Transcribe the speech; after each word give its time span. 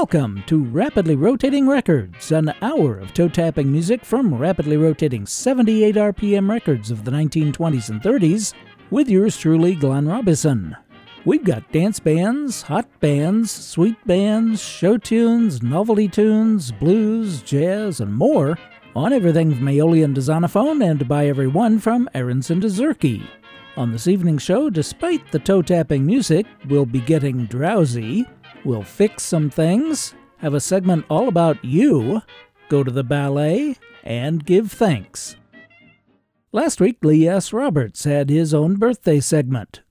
Welcome 0.00 0.42
to 0.46 0.64
Rapidly 0.64 1.14
Rotating 1.14 1.68
Records, 1.68 2.32
an 2.32 2.54
hour 2.62 2.98
of 2.98 3.12
toe 3.12 3.28
tapping 3.28 3.70
music 3.70 4.02
from 4.02 4.34
rapidly 4.34 4.78
rotating 4.78 5.26
78 5.26 5.94
RPM 5.94 6.48
records 6.48 6.90
of 6.90 7.04
the 7.04 7.10
1920s 7.10 7.90
and 7.90 8.00
30s, 8.00 8.54
with 8.90 9.10
yours 9.10 9.36
truly, 9.36 9.74
Glenn 9.74 10.08
Robison. 10.08 10.74
We've 11.26 11.44
got 11.44 11.70
dance 11.70 12.00
bands, 12.00 12.62
hot 12.62 12.88
bands, 13.00 13.50
sweet 13.50 13.94
bands, 14.06 14.62
show 14.62 14.96
tunes, 14.96 15.62
novelty 15.62 16.08
tunes, 16.08 16.72
blues, 16.72 17.42
jazz, 17.42 18.00
and 18.00 18.14
more 18.14 18.56
on 18.96 19.12
everything 19.12 19.54
from 19.54 19.68
Aeolian 19.68 20.14
to 20.14 20.22
Zonophone 20.22 20.82
and 20.82 21.06
by 21.06 21.26
everyone 21.26 21.78
from 21.78 22.08
Aaronson 22.14 22.62
to 22.62 22.68
Zurke. 22.68 23.22
On 23.76 23.92
this 23.92 24.06
evening's 24.06 24.42
show, 24.42 24.70
despite 24.70 25.30
the 25.30 25.38
toe 25.38 25.60
tapping 25.60 26.06
music, 26.06 26.46
we'll 26.70 26.86
be 26.86 27.00
getting 27.02 27.44
drowsy 27.44 28.26
We'll 28.64 28.82
fix 28.82 29.22
some 29.22 29.48
things, 29.48 30.14
have 30.38 30.54
a 30.54 30.60
segment 30.60 31.06
all 31.08 31.28
about 31.28 31.64
you, 31.64 32.22
go 32.68 32.84
to 32.84 32.90
the 32.90 33.02
ballet, 33.02 33.76
and 34.04 34.44
give 34.44 34.70
thanks. 34.70 35.36
Last 36.52 36.80
week, 36.80 36.98
Lee 37.02 37.26
S. 37.26 37.52
Roberts 37.52 38.04
had 38.04 38.28
his 38.28 38.52
own 38.52 38.76
birthday 38.76 39.20
segment. 39.20 39.82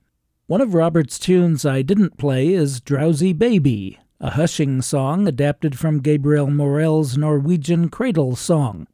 One 0.45 0.61
of 0.61 0.73
Roberts' 0.73 1.17
tunes 1.17 1.65
I 1.65 1.81
didn't 1.81 2.17
play 2.17 2.49
is 2.49 2.81
Drowsy 2.81 3.33
Baby, 3.33 3.97
a 4.19 4.31
hushing 4.31 4.81
song 4.81 5.27
adapted 5.27 5.77
from 5.79 6.01
Gabriel 6.01 6.49
Morel's 6.49 7.17
Norwegian 7.17 7.89
cradle 7.89 8.35
song. 8.35 8.87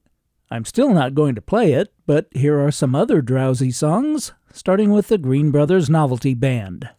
I'm 0.51 0.63
still 0.63 0.93
not 0.93 1.15
going 1.15 1.35
to 1.35 1.41
play 1.41 1.73
it, 1.73 1.91
but 2.05 2.27
here 2.31 2.59
are 2.59 2.71
some 2.71 2.93
other 2.93 3.21
drowsy 3.21 3.71
songs, 3.71 4.31
starting 4.53 4.91
with 4.91 5.07
the 5.07 5.17
Green 5.17 5.51
Brothers 5.51 5.89
Novelty 5.89 6.33
Band. 6.33 6.89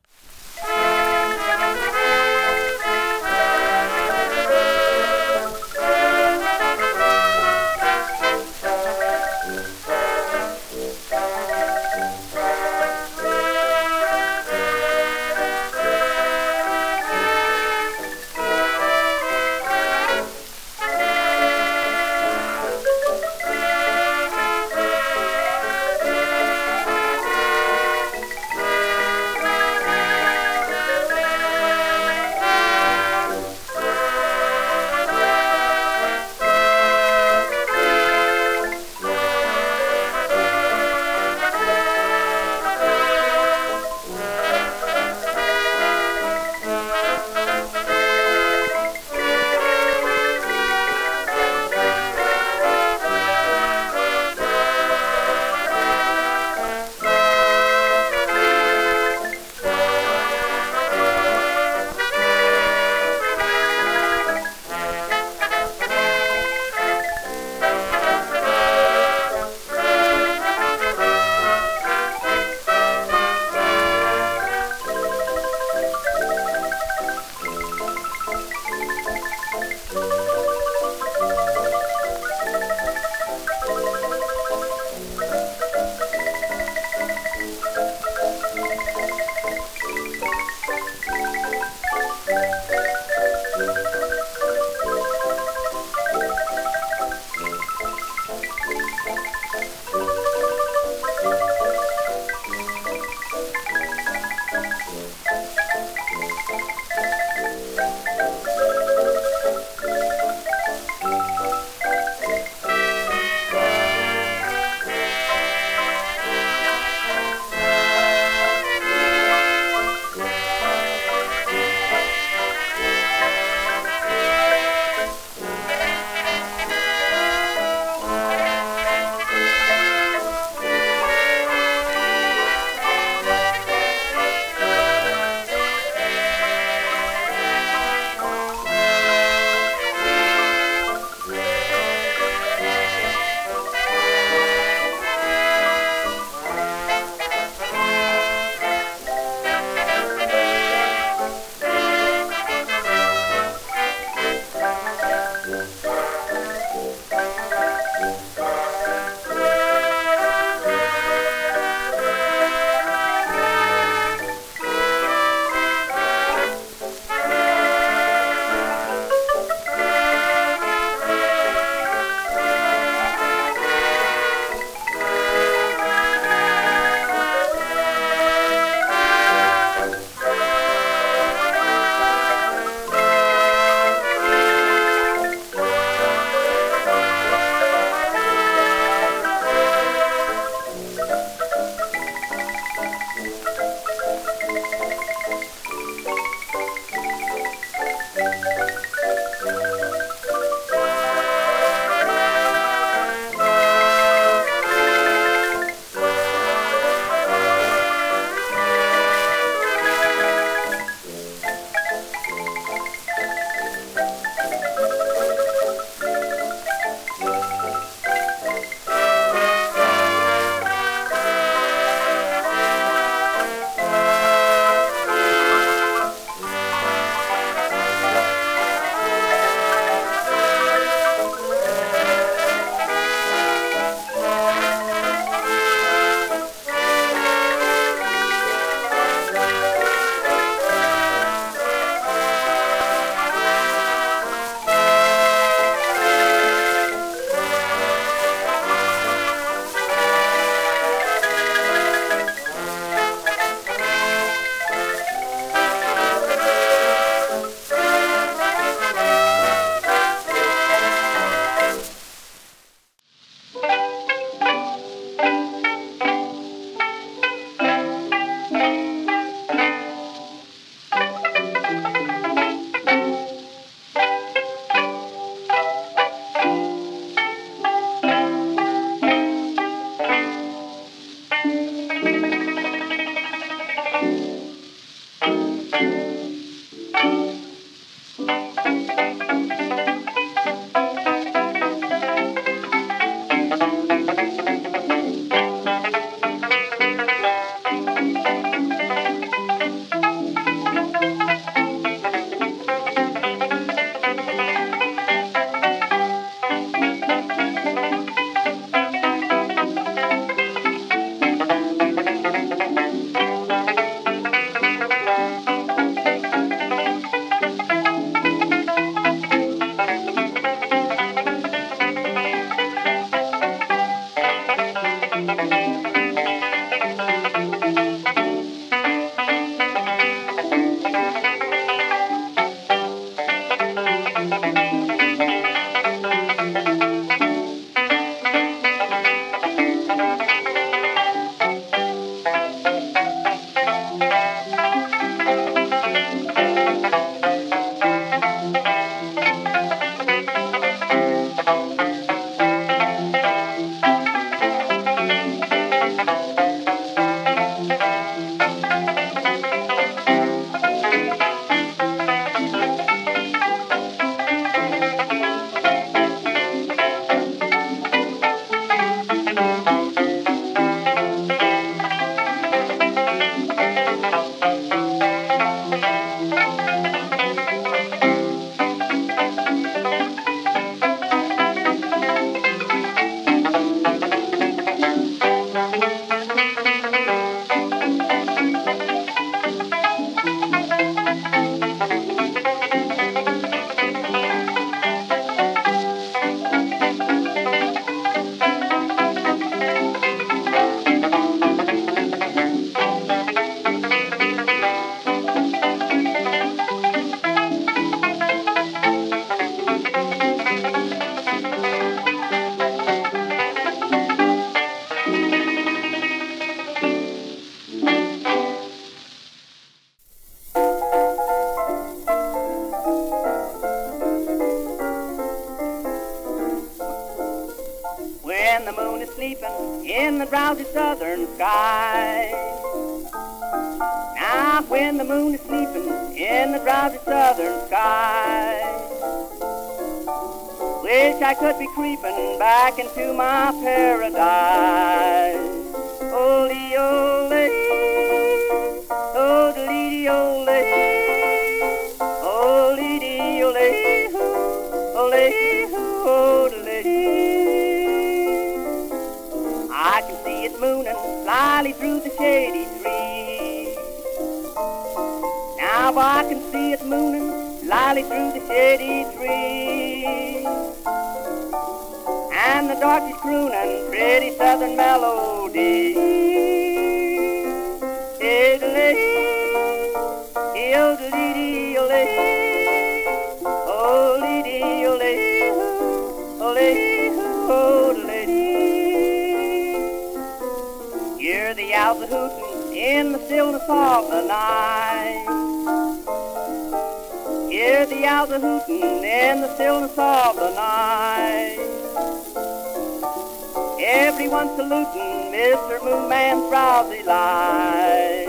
Mr. 505.57 505.79
Moonman's 505.81 506.51
drowsy 506.51 507.03
light. 507.03 508.27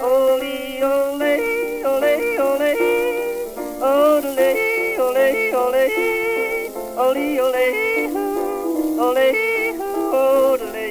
Ole, 0.00 0.84
ole, 0.84 1.34
ole, 1.82 2.14
ole, 2.38 2.62
ole, 2.62 2.72
ole, 3.82 4.50
ole, 5.00 5.28
ole, 5.54 5.80
ole, 6.96 7.66
ole, 9.02 9.28
ole. 10.22 10.86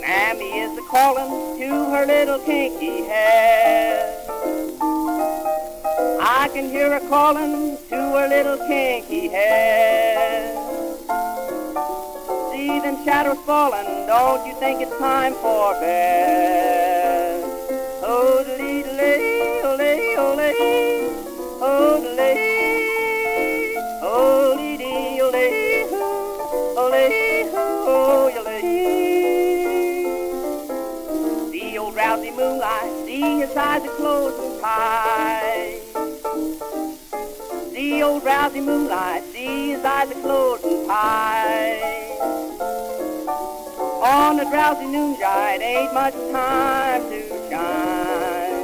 Mammy 0.00 0.50
is 0.60 0.78
a 0.78 0.82
calling 0.88 1.58
to 1.58 1.68
her 1.90 2.06
little 2.06 2.38
kinky 2.38 3.02
head. 3.08 4.24
I 6.20 6.48
can 6.52 6.70
hear 6.70 6.92
her 6.92 7.08
calling 7.08 7.76
to 7.88 7.96
her 7.96 8.28
little 8.28 8.58
kinky 8.68 9.26
head 9.30 10.07
shadows 13.04 13.38
falling, 13.46 14.06
don't 14.06 14.46
you 14.46 14.54
think 14.54 14.80
it's 14.80 14.96
time 14.98 15.34
for 15.34 15.72
bed? 15.74 17.44
Oh, 18.02 18.44
dee 18.44 18.84
ole, 19.64 19.80
ole, 20.18 20.52
oh, 21.60 22.00
dee 22.16 23.76
oh, 24.02 24.56
dee 24.56 25.20
ole, 25.20 25.46
ole, 26.78 27.06
oh, 27.54 28.32
ole. 28.38 28.58
The 31.50 31.78
old 31.78 31.94
drowsy 31.94 32.30
moonlight, 32.30 32.92
see 33.04 33.40
his 33.40 33.56
eyes 33.56 33.82
are 33.82 33.96
closed 33.96 34.38
and 34.42 34.60
tight. 34.60 35.80
The 37.72 38.02
old 38.02 38.22
drowsy 38.22 38.60
moonlight, 38.60 39.24
see 39.24 39.70
his 39.70 39.84
eyes 39.84 40.10
are 40.10 40.20
closed 40.20 40.64
and 40.64 40.86
tight 40.88 41.97
on 44.08 44.40
a 44.40 44.50
drowsy 44.50 44.86
noontide, 44.86 45.60
ain't 45.60 45.92
much 45.92 46.14
time 46.32 47.02
to 47.10 47.28
shine. 47.50 48.58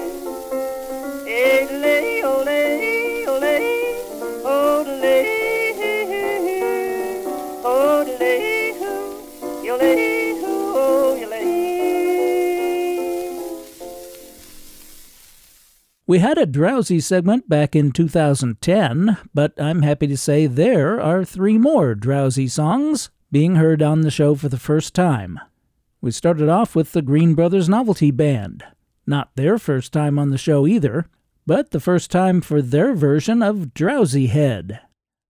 Ole, 1.26 2.24
ole, 2.24 3.28
ole, 3.28 3.64
ole, 4.46 5.24
We 16.06 16.18
had 16.18 16.38
a 16.38 16.46
drowsy 16.46 17.00
segment 17.00 17.48
back 17.48 17.74
in 17.74 17.90
2010, 17.90 19.16
but 19.34 19.52
I'm 19.60 19.82
happy 19.82 20.06
to 20.06 20.16
say 20.16 20.46
there 20.46 21.00
are 21.00 21.24
three 21.24 21.58
more 21.58 21.94
drowsy 21.94 22.46
songs 22.46 23.10
being 23.34 23.56
heard 23.56 23.82
on 23.82 24.02
the 24.02 24.12
show 24.12 24.36
for 24.36 24.48
the 24.48 24.56
first 24.56 24.94
time. 24.94 25.40
We 26.00 26.12
started 26.12 26.48
off 26.48 26.76
with 26.76 26.92
the 26.92 27.02
Green 27.02 27.34
Brothers 27.34 27.68
Novelty 27.68 28.12
Band. 28.12 28.62
Not 29.08 29.34
their 29.34 29.58
first 29.58 29.92
time 29.92 30.20
on 30.20 30.30
the 30.30 30.38
show 30.38 30.68
either, 30.68 31.06
but 31.44 31.72
the 31.72 31.80
first 31.80 32.12
time 32.12 32.40
for 32.40 32.62
their 32.62 32.94
version 32.94 33.42
of 33.42 33.74
Drowsy 33.74 34.28
Head. 34.28 34.78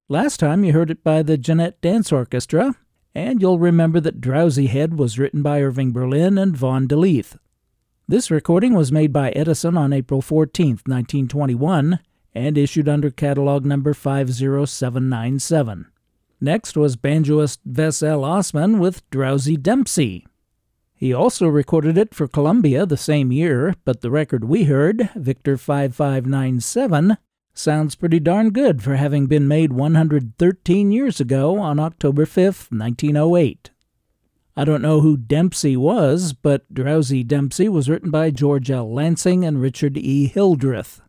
Last 0.06 0.38
time 0.38 0.64
you 0.64 0.74
heard 0.74 0.90
it 0.90 1.02
by 1.02 1.22
the 1.22 1.38
Jeanette 1.38 1.80
Dance 1.80 2.12
Orchestra, 2.12 2.74
and 3.14 3.40
you'll 3.40 3.58
remember 3.58 4.00
that 4.00 4.20
Drowsy 4.20 4.66
Head 4.66 4.98
was 4.98 5.18
written 5.18 5.40
by 5.40 5.62
Irving 5.62 5.90
Berlin 5.90 6.36
and 6.36 6.54
Vaughn 6.54 6.86
De 6.86 6.96
Leath. 6.96 7.38
This 8.06 8.30
recording 8.30 8.74
was 8.74 8.92
made 8.92 9.14
by 9.14 9.30
Edison 9.30 9.78
on 9.78 9.94
April 9.94 10.20
14, 10.20 10.72
1921, 10.84 12.00
and 12.34 12.58
issued 12.58 12.86
under 12.86 13.10
catalog 13.10 13.64
number 13.64 13.94
50797. 13.94 15.86
Next 16.44 16.76
was 16.76 16.94
banjoist 16.94 17.60
Vess 17.66 18.06
L. 18.06 18.20
Ossman 18.20 18.78
with 18.78 19.08
Drowsy 19.08 19.56
Dempsey. 19.56 20.26
He 20.94 21.10
also 21.10 21.48
recorded 21.48 21.96
it 21.96 22.14
for 22.14 22.28
Columbia 22.28 22.84
the 22.84 22.98
same 22.98 23.32
year, 23.32 23.74
but 23.86 24.02
the 24.02 24.10
record 24.10 24.44
we 24.44 24.64
heard, 24.64 25.08
Victor 25.16 25.56
5597, 25.56 27.16
sounds 27.54 27.94
pretty 27.94 28.20
darn 28.20 28.50
good 28.50 28.82
for 28.82 28.96
having 28.96 29.26
been 29.26 29.48
made 29.48 29.72
113 29.72 30.92
years 30.92 31.18
ago 31.18 31.58
on 31.58 31.80
October 31.80 32.26
5, 32.26 32.68
1908. 32.70 33.70
I 34.54 34.64
don't 34.66 34.82
know 34.82 35.00
who 35.00 35.16
Dempsey 35.16 35.78
was, 35.78 36.34
but 36.34 36.72
Drowsy 36.74 37.24
Dempsey 37.24 37.70
was 37.70 37.88
written 37.88 38.10
by 38.10 38.30
George 38.30 38.70
L. 38.70 38.92
Lansing 38.92 39.46
and 39.46 39.62
Richard 39.62 39.96
E. 39.96 40.26
Hildreth. 40.26 41.00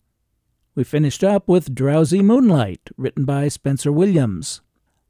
We 0.75 0.85
finished 0.85 1.25
up 1.25 1.49
with 1.49 1.75
Drowsy 1.75 2.21
Moonlight, 2.21 2.89
written 2.95 3.25
by 3.25 3.49
Spencer 3.49 3.91
Williams. 3.91 4.61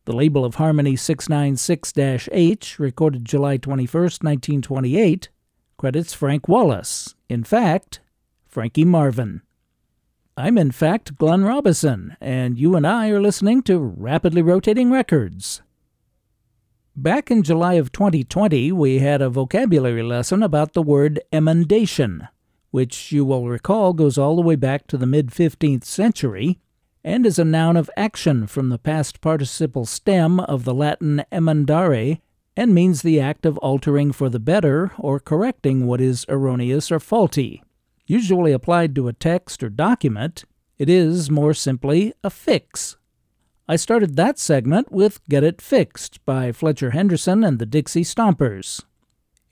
The 0.05 0.15
label 0.15 0.45
of 0.45 0.55
Harmony 0.55 0.95
696 0.95 2.29
H, 2.31 2.77
recorded 2.77 3.25
July 3.25 3.57
21, 3.57 4.03
1928, 4.03 5.29
credits 5.77 6.13
Frank 6.13 6.47
Wallace. 6.47 7.15
In 7.27 7.43
fact, 7.43 8.01
Frankie 8.45 8.85
Marvin. 8.85 9.41
I'm 10.37 10.59
in 10.59 10.69
fact 10.69 11.17
Glenn 11.17 11.43
Robison, 11.43 12.17
and 12.21 12.59
you 12.59 12.75
and 12.75 12.85
I 12.85 13.09
are 13.09 13.19
listening 13.19 13.63
to 13.63 13.79
Rapidly 13.79 14.43
Rotating 14.43 14.91
Records. 14.91 15.63
Back 16.95 17.31
in 17.31 17.41
July 17.41 17.73
of 17.73 17.91
2020, 17.91 18.71
we 18.73 18.99
had 18.99 19.23
a 19.23 19.29
vocabulary 19.29 20.03
lesson 20.03 20.43
about 20.43 20.73
the 20.73 20.83
word 20.83 21.19
emendation, 21.33 22.27
which 22.69 23.11
you 23.11 23.25
will 23.25 23.47
recall 23.47 23.91
goes 23.93 24.19
all 24.19 24.35
the 24.35 24.43
way 24.43 24.55
back 24.55 24.85
to 24.85 24.97
the 24.97 25.07
mid 25.07 25.31
15th 25.31 25.83
century 25.83 26.59
and 27.05 27.23
is 27.23 27.37
a 27.37 27.45
noun 27.45 27.77
of 27.77 27.89
action 27.95 28.47
from 28.47 28.69
the 28.69 28.79
past 28.79 29.21
participle 29.21 29.85
stem 29.85 30.39
of 30.39 30.65
the 30.65 30.73
Latin 30.73 31.23
emendare, 31.31 32.19
and 32.57 32.73
means 32.73 33.03
the 33.03 33.19
act 33.19 33.45
of 33.45 33.59
altering 33.59 34.11
for 34.11 34.27
the 34.27 34.39
better 34.39 34.91
or 34.97 35.19
correcting 35.19 35.85
what 35.85 36.01
is 36.01 36.25
erroneous 36.29 36.91
or 36.91 36.99
faulty. 36.99 37.61
Usually 38.07 38.51
applied 38.51 38.95
to 38.95 39.07
a 39.07 39.13
text 39.13 39.61
or 39.61 39.69
document, 39.69 40.45
it 40.79 40.89
is 40.89 41.29
more 41.29 41.53
simply 41.53 42.11
a 42.23 42.31
fix. 42.31 42.97
I 43.67 43.75
started 43.75 44.15
that 44.15 44.39
segment 44.39 44.91
with 44.91 45.23
Get 45.29 45.43
It 45.43 45.61
Fixed 45.61 46.25
by 46.25 46.51
Fletcher 46.51 46.89
Henderson 46.89 47.43
and 47.43 47.59
the 47.59 47.67
Dixie 47.67 48.03
Stompers. 48.03 48.83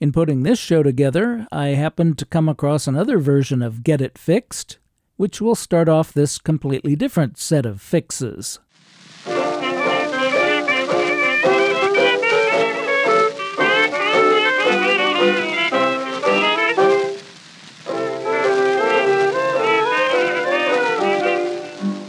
In 0.00 0.10
putting 0.10 0.42
this 0.42 0.58
show 0.58 0.82
together, 0.82 1.46
I 1.52 1.68
happened 1.68 2.18
to 2.18 2.26
come 2.26 2.48
across 2.48 2.88
another 2.88 3.18
version 3.18 3.62
of 3.62 3.84
Get 3.84 4.00
It 4.00 4.18
Fixed, 4.18 4.78
which 5.16 5.40
will 5.40 5.54
start 5.54 5.88
off 5.88 6.12
this 6.12 6.38
completely 6.38 6.96
different 6.96 7.38
set 7.38 7.64
of 7.66 7.80
fixes. 7.80 8.58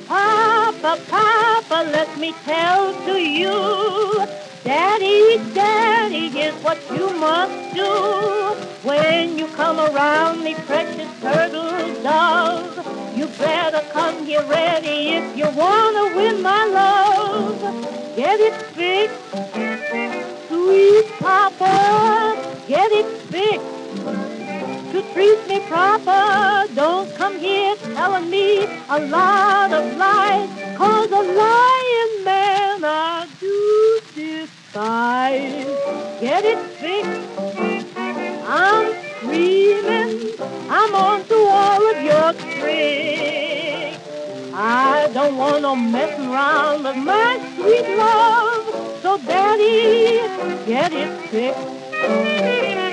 Papa, 0.07 0.99
Papa, 1.09 1.89
let 1.91 2.17
me 2.19 2.33
tell 2.43 2.93
to 3.05 3.13
you. 3.13 4.25
Daddy, 4.63 5.37
Daddy, 5.53 6.29
here's 6.29 6.55
what 6.63 6.79
you 6.91 7.09
must 7.19 7.75
do. 7.75 7.91
When 8.87 9.37
you 9.37 9.47
come 9.47 9.79
around 9.79 10.43
me, 10.43 10.55
precious 10.65 11.09
turtle 11.21 12.03
dove, 12.03 12.74
you 13.15 13.27
better 13.37 13.81
come 13.91 14.25
here 14.25 14.43
ready 14.43 15.15
if 15.19 15.37
you 15.37 15.47
wanna 15.57 16.15
win 16.15 16.41
my 16.41 16.65
love. 16.65 17.61
Get 18.15 18.39
it 18.39 18.53
fixed, 18.75 19.19
sweet 20.47 21.05
Papa, 21.19 21.75
get 22.67 22.91
it 22.91 23.05
fixed 23.31 23.75
to 24.91 25.01
treat 25.13 25.47
me 25.47 25.59
proper. 25.67 26.73
Don't 26.73 27.13
come 27.15 27.37
here 27.37 27.75
telling 27.95 28.29
me 28.29 28.63
a 28.89 28.99
lot 28.99 29.71
of 29.73 29.97
lies, 29.97 30.49
cause 30.77 31.11
a 31.11 31.23
lying 31.43 32.23
man 32.23 32.83
I 32.83 33.27
do 33.39 33.99
despise. 34.13 35.65
Get 36.21 36.45
it 36.45 36.59
fixed. 36.79 37.97
I'm 38.47 38.87
screaming, 39.17 40.04
I'm 40.69 40.95
on 40.95 41.25
to 41.25 41.35
all 41.35 41.89
of 41.91 42.01
your 42.01 42.33
tricks. 42.33 43.99
I 44.53 45.09
don't 45.13 45.37
want 45.37 45.61
no 45.63 45.75
messing 45.75 46.27
around 46.27 46.83
with 46.83 46.97
my 46.97 47.37
sweet 47.55 47.97
love. 47.97 49.01
So 49.01 49.17
daddy, 49.17 50.65
get 50.65 50.93
it 50.93 51.29
fixed. 51.29 52.84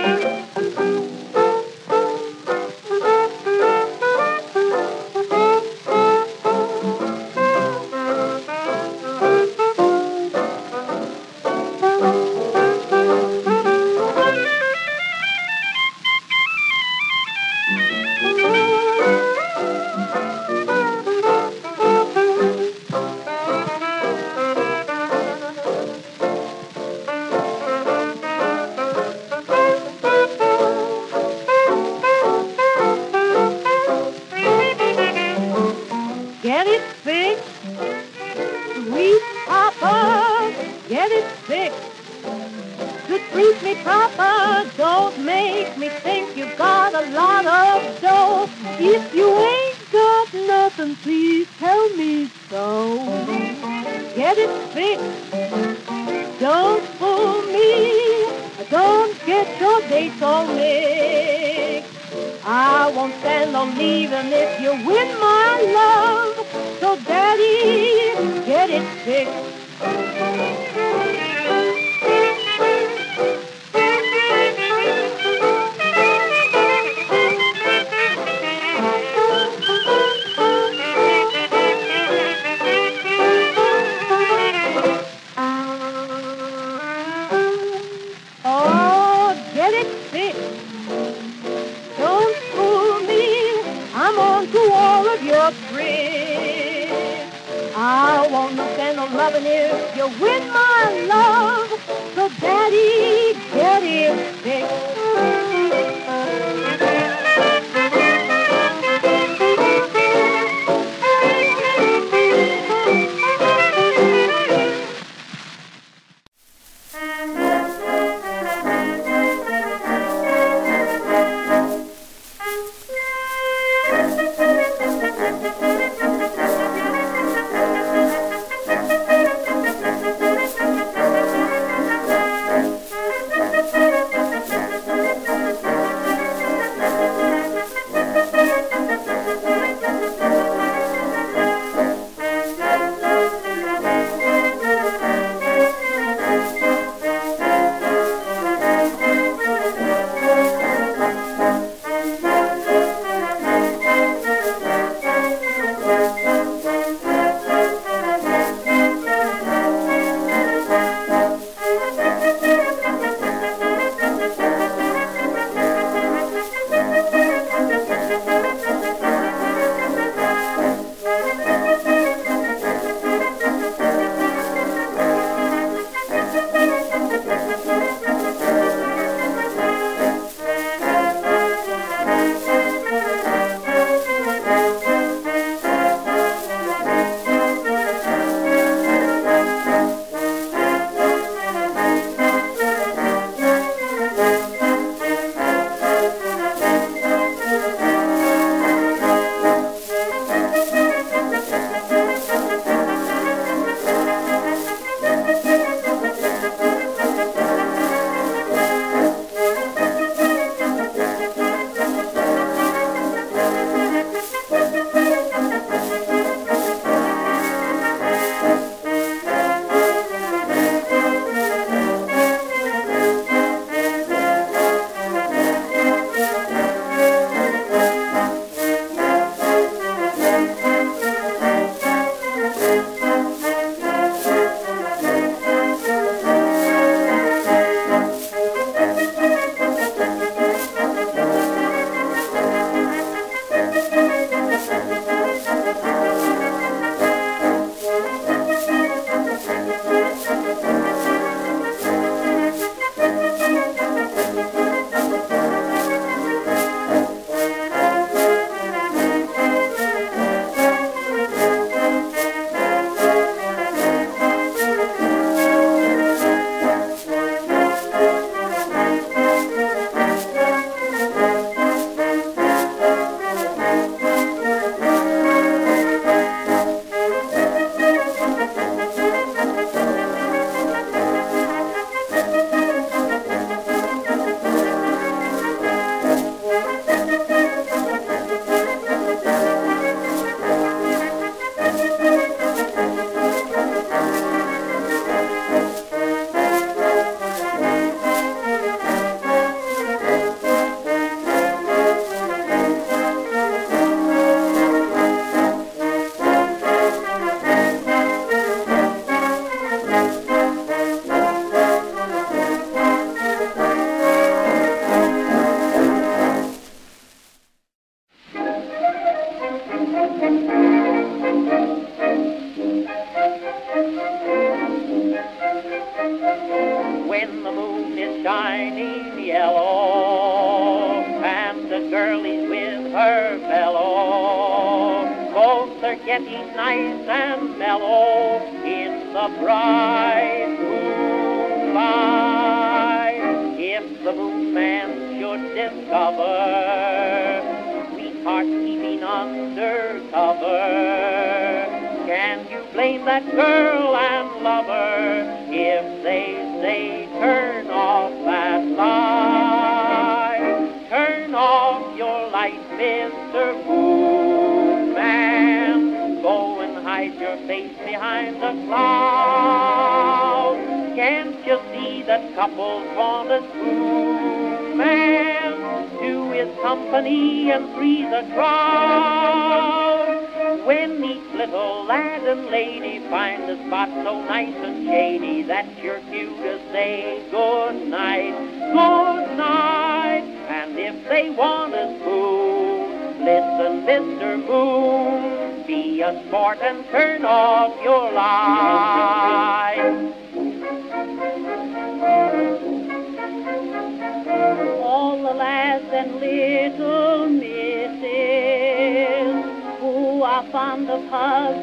Fixed. 69.82 70.22
Oh, 70.22 70.31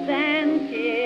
and 0.07 0.69
kisses 0.69 0.98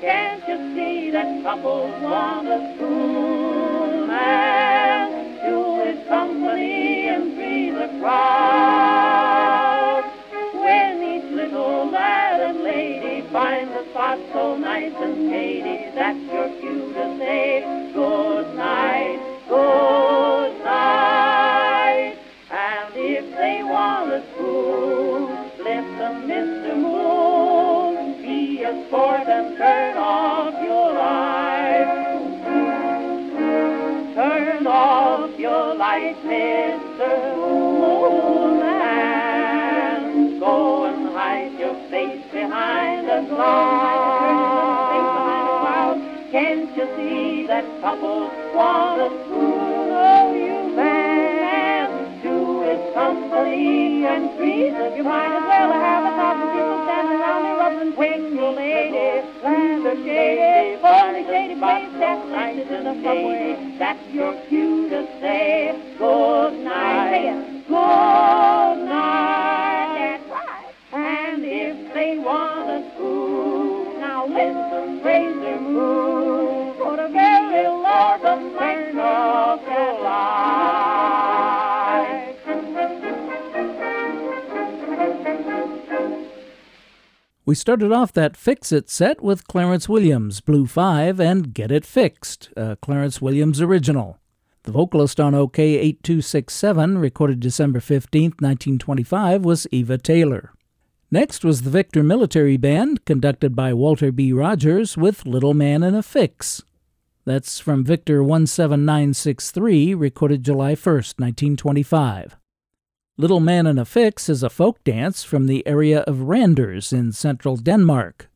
can't 0.00 0.42
you 0.48 0.56
see 0.74 1.10
that 1.10 1.42
couples 1.42 1.94
want 2.02 2.48
a 2.48 2.74
spoon 2.74 4.06
man 4.08 5.10
to 5.44 5.54
his 5.84 5.98
company 6.08 7.08
and 7.08 7.34
free 7.34 7.70
the 7.70 7.88
crowd. 8.00 9.24
When 10.54 11.02
each 11.02 11.30
little 11.32 11.90
lad 11.90 12.40
and 12.40 12.62
lady 12.64 13.22
find 13.30 13.70
the 13.70 13.84
spot 13.90 14.18
so 14.32 14.56
nice 14.56 14.94
and 14.96 15.30
shady 15.30 15.76
that's 15.94 16.18
your 16.32 16.48
cue 16.60 16.92
to 16.92 17.16
say 17.18 17.62
good 17.94 18.54
night, 18.54 19.18
good 19.48 19.95
Can't 52.96 53.30
You 53.30 54.36
you, 54.38 54.96
you 54.96 55.04
might 55.04 55.36
as 55.36 55.42
well 55.46 55.72
have 55.72 56.04
a 56.04 56.16
thousand 56.16 56.48
people 56.56 56.80
standing 56.84 57.20
around 57.20 57.42
there 57.42 57.56
rubbing 57.56 57.96
wings, 57.96 58.38
the 59.86 59.94
lady, 59.94 60.00
and 60.00 60.00
the 60.00 60.04
shady, 60.04 60.80
for 60.80 61.12
the 61.12 61.22
shady 61.30 61.54
place 61.60 61.92
that's 61.98 62.28
lighted 62.30 62.68
in 62.72 62.84
the 62.84 62.94
subway. 63.02 63.76
That's 63.78 64.12
your 64.12 64.32
cue 64.48 64.88
to 64.90 65.06
say 65.20 65.94
good 65.98 66.64
night. 66.64 67.64
Good 67.68 68.84
night. 68.88 70.18
That's 70.18 70.30
right. 70.30 70.74
And 70.92 71.44
if 71.44 71.94
they 71.94 72.18
want 72.18 72.68
a 72.68 72.90
spoon, 72.94 74.00
now 74.00 74.26
listen, 74.26 74.75
We 87.46 87.54
started 87.54 87.92
off 87.92 88.12
that 88.14 88.36
Fix 88.36 88.72
It 88.72 88.90
set 88.90 89.22
with 89.22 89.46
Clarence 89.46 89.88
Williams, 89.88 90.40
Blue 90.40 90.66
5, 90.66 91.20
and 91.20 91.54
Get 91.54 91.70
It 91.70 91.86
Fixed, 91.86 92.52
a 92.56 92.74
Clarence 92.74 93.22
Williams 93.22 93.60
original. 93.60 94.18
The 94.64 94.72
vocalist 94.72 95.20
on 95.20 95.32
OK 95.32 95.62
8267, 95.62 96.98
recorded 96.98 97.38
December 97.38 97.78
15, 97.78 98.32
1925, 98.40 99.44
was 99.44 99.68
Eva 99.70 99.96
Taylor. 99.96 100.54
Next 101.12 101.44
was 101.44 101.62
the 101.62 101.70
Victor 101.70 102.02
Military 102.02 102.56
Band, 102.56 103.04
conducted 103.04 103.54
by 103.54 103.72
Walter 103.72 104.10
B. 104.10 104.32
Rogers, 104.32 104.96
with 104.96 105.24
Little 105.24 105.54
Man 105.54 105.84
in 105.84 105.94
a 105.94 106.02
Fix. 106.02 106.64
That's 107.24 107.60
from 107.60 107.84
Victor 107.84 108.24
17963, 108.24 109.94
recorded 109.94 110.42
July 110.42 110.74
1, 110.74 110.74
1925. 110.74 112.36
Little 113.18 113.40
Man 113.40 113.66
in 113.66 113.78
a 113.78 113.86
Fix 113.86 114.28
is 114.28 114.42
a 114.42 114.50
folk 114.50 114.84
dance 114.84 115.24
from 115.24 115.46
the 115.46 115.66
area 115.66 116.00
of 116.00 116.28
Randers 116.28 116.92
in 116.92 117.12
central 117.12 117.56
Denmark. 117.56 118.28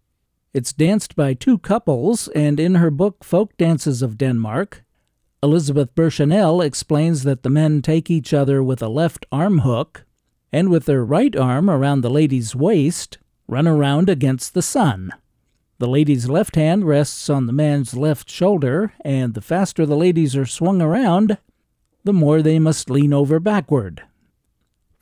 It's 0.54 0.72
danced 0.72 1.14
by 1.14 1.34
two 1.34 1.58
couples, 1.58 2.28
and 2.28 2.58
in 2.58 2.76
her 2.76 2.90
book 2.90 3.22
Folk 3.22 3.54
Dances 3.58 4.00
of 4.00 4.16
Denmark, 4.16 4.82
Elizabeth 5.42 5.94
Burchenal 5.94 6.64
explains 6.64 7.24
that 7.24 7.42
the 7.42 7.50
men 7.50 7.82
take 7.82 8.10
each 8.10 8.32
other 8.32 8.62
with 8.62 8.80
a 8.80 8.88
left 8.88 9.26
arm 9.30 9.58
hook, 9.58 10.06
and 10.50 10.70
with 10.70 10.86
their 10.86 11.04
right 11.04 11.36
arm 11.36 11.68
around 11.68 12.00
the 12.00 12.08
lady's 12.08 12.56
waist, 12.56 13.18
run 13.46 13.68
around 13.68 14.08
against 14.08 14.54
the 14.54 14.62
sun. 14.62 15.10
The 15.76 15.88
lady's 15.88 16.30
left 16.30 16.56
hand 16.56 16.86
rests 16.86 17.28
on 17.28 17.44
the 17.44 17.52
man's 17.52 17.98
left 17.98 18.30
shoulder, 18.30 18.94
and 19.02 19.34
the 19.34 19.42
faster 19.42 19.84
the 19.84 19.94
ladies 19.94 20.34
are 20.36 20.46
swung 20.46 20.80
around, 20.80 21.36
the 22.02 22.14
more 22.14 22.40
they 22.40 22.58
must 22.58 22.88
lean 22.88 23.12
over 23.12 23.38
backward. 23.38 24.04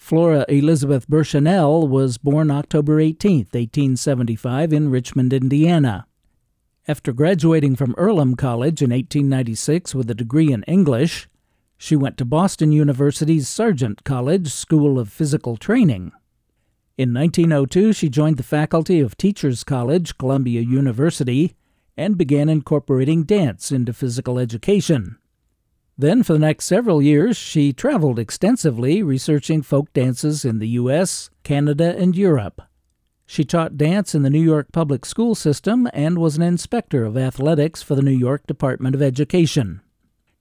Flora 0.09 0.47
Elizabeth 0.49 1.07
Burchenal 1.07 1.87
was 1.87 2.16
born 2.16 2.51
October 2.51 2.99
18, 2.99 3.40
1875, 3.40 4.73
in 4.73 4.90
Richmond, 4.90 5.35
Indiana. 5.35 6.07
After 6.87 7.12
graduating 7.12 7.77
from 7.77 7.94
Earlham 7.99 8.35
College 8.35 8.81
in 8.81 8.88
1896 8.88 9.94
with 9.94 10.11
a 10.11 10.14
degree 10.14 10.51
in 10.51 10.62
English, 10.62 11.29
she 11.77 11.94
went 11.94 12.16
to 12.16 12.25
Boston 12.25 12.73
University's 12.73 13.51
Sargent 13.51 14.03
College 14.05 14.49
School 14.51 14.99
of 14.99 15.12
Physical 15.12 15.59
Training. 15.59 16.12
In 16.97 17.12
1902, 17.12 17.92
she 17.92 18.09
joined 18.09 18.38
the 18.38 18.42
faculty 18.42 19.01
of 19.01 19.18
Teachers 19.18 19.62
College, 19.62 20.16
Columbia 20.16 20.62
University, 20.62 21.55
and 21.99 22.16
began 22.16 22.49
incorporating 22.49 23.25
dance 23.25 23.71
into 23.71 23.92
physical 23.92 24.38
education. 24.38 25.18
Then, 26.01 26.23
for 26.23 26.33
the 26.33 26.39
next 26.39 26.67
several 26.67 27.03
years, 27.03 27.37
she 27.37 27.73
traveled 27.73 28.21
extensively 28.21 29.03
researching 29.03 29.63
folk 29.63 29.93
dances 29.93 30.45
in 30.45 30.61
the 30.61 30.69
U.S., 30.69 31.29
Canada, 31.43 31.97
and 31.99 32.15
Europe. 32.15 32.63
She 33.27 33.45
taught 33.45 33.77
dance 33.77 34.15
in 34.15 34.23
the 34.23 34.31
New 34.31 34.43
York 34.43 34.69
public 34.73 35.05
school 35.05 35.35
system 35.35 35.89
and 35.93 36.17
was 36.17 36.37
an 36.37 36.43
inspector 36.43 37.05
of 37.05 37.17
athletics 37.17 37.83
for 37.83 37.97
the 37.97 38.03
New 38.03 38.17
York 38.17 38.47
Department 38.47 38.95
of 38.95 39.03
Education. 39.03 39.81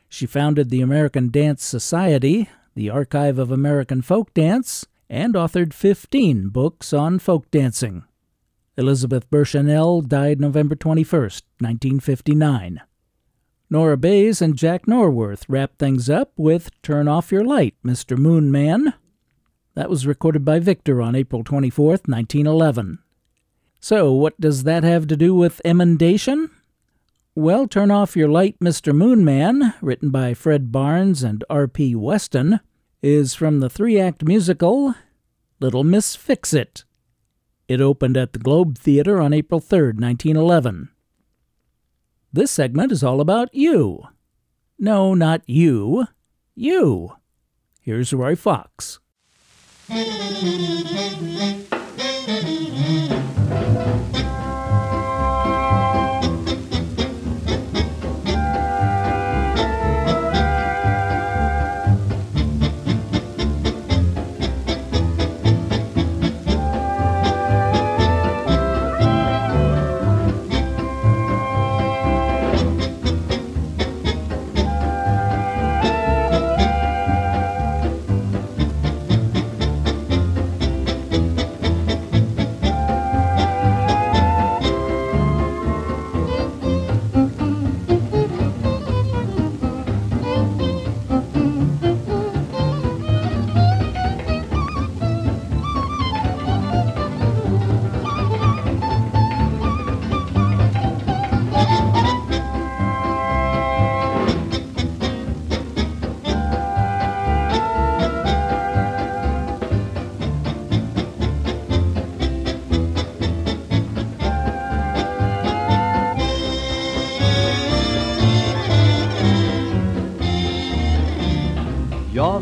She 0.07 0.27
founded 0.27 0.69
the 0.69 0.81
American 0.81 1.31
Dance 1.31 1.63
Society, 1.63 2.49
the 2.75 2.91
Archive 2.91 3.39
of 3.39 3.51
American 3.51 4.03
Folk 4.03 4.33
Dance, 4.35 4.85
and 5.09 5.33
authored 5.33 5.73
15 5.73 6.49
books 6.49 6.93
on 6.93 7.17
folk 7.17 7.49
dancing. 7.49 8.03
Elizabeth 8.77 9.27
Burchenal 9.31 10.07
died 10.07 10.39
November 10.39 10.75
21, 10.75 11.19
1959. 11.19 12.81
Nora 13.69 13.97
Bayes 13.97 14.41
and 14.41 14.55
Jack 14.55 14.85
Norworth 14.85 15.43
wrap 15.49 15.77
things 15.77 16.09
up 16.09 16.31
with 16.37 16.69
Turn 16.81 17.09
Off 17.09 17.33
Your 17.33 17.43
Light, 17.43 17.75
Mr. 17.85 18.17
Moon 18.17 18.49
Man. 18.49 18.93
That 19.75 19.89
was 19.89 20.07
recorded 20.07 20.45
by 20.45 20.59
Victor 20.59 21.01
on 21.01 21.15
April 21.15 21.43
24, 21.43 21.85
1911. 22.05 22.99
So, 23.81 24.13
what 24.13 24.39
does 24.39 24.63
that 24.63 24.83
have 24.83 25.05
to 25.07 25.17
do 25.17 25.35
with 25.35 25.61
emendation? 25.65 26.49
Well, 27.35 27.67
Turn 27.67 27.91
Off 27.91 28.15
Your 28.15 28.29
Light, 28.29 28.57
Mr. 28.59 28.95
Moon 28.95 29.25
Man, 29.25 29.73
written 29.81 30.11
by 30.11 30.33
Fred 30.33 30.71
Barnes 30.71 31.21
and 31.21 31.43
R.P. 31.49 31.93
Weston, 31.95 32.61
is 33.03 33.35
from 33.35 33.59
the 33.59 33.69
three 33.69 33.99
act 33.99 34.23
musical 34.23 34.95
Little 35.59 35.83
Miss 35.83 36.15
Fix 36.15 36.53
It. 36.53 36.85
It 37.67 37.81
opened 37.81 38.15
at 38.15 38.31
the 38.31 38.39
Globe 38.39 38.77
Theatre 38.77 39.19
on 39.19 39.33
April 39.33 39.59
3, 39.59 39.87
1911. 39.87 40.89
This 42.33 42.51
segment 42.51 42.91
is 42.91 43.03
all 43.03 43.21
about 43.21 43.53
you. 43.53 44.03
No, 44.77 45.13
not 45.13 45.41
you. 45.47 46.07
You. 46.55 47.13
Here's 47.81 48.13
Roy 48.13 48.35
Fox. 48.35 48.99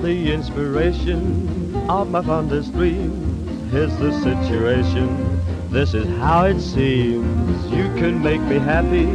The 0.06 0.32
inspiration 0.32 1.76
of 1.90 2.12
my 2.12 2.22
fondest 2.22 2.72
dreams. 2.74 3.72
Here's 3.72 3.98
the 3.98 4.12
situation. 4.22 5.08
This 5.72 5.96
is 5.96 6.06
how 6.20 6.46
it 6.46 6.60
seems. 6.62 7.66
You 7.72 7.86
can 7.96 8.22
make 8.22 8.42
me 8.42 8.60
happy. 8.60 9.10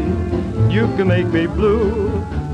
You 0.75 0.89
can 0.97 1.07
make 1.07 1.29
me 1.29 1.47
blue. 1.47 2.09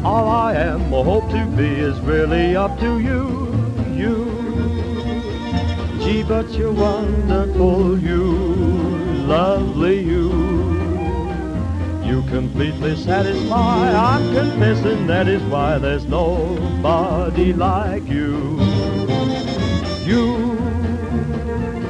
All 0.05 0.29
I 0.29 0.53
am 0.53 0.92
or 0.92 1.03
hope 1.03 1.31
to 1.31 1.46
be 1.57 1.66
is 1.66 1.99
really 2.01 2.55
up 2.55 2.79
to 2.81 2.99
you. 3.01 3.25
You. 3.94 4.27
Gee, 6.01 6.22
but 6.22 6.51
you're 6.51 6.72
wonderful. 6.72 7.99
You. 7.99 8.35
Lovely 9.35 10.01
you. 10.01 10.46
You 12.07 12.23
completely 12.29 12.95
satisfy. 12.95 13.90
I'm 13.90 14.33
confessing 14.33 15.09
that 15.09 15.27
is 15.27 15.42
why 15.42 15.79
there's 15.79 16.05
nobody 16.05 17.53
like 17.53 18.07
you. 18.07 18.61
You, 20.05 20.57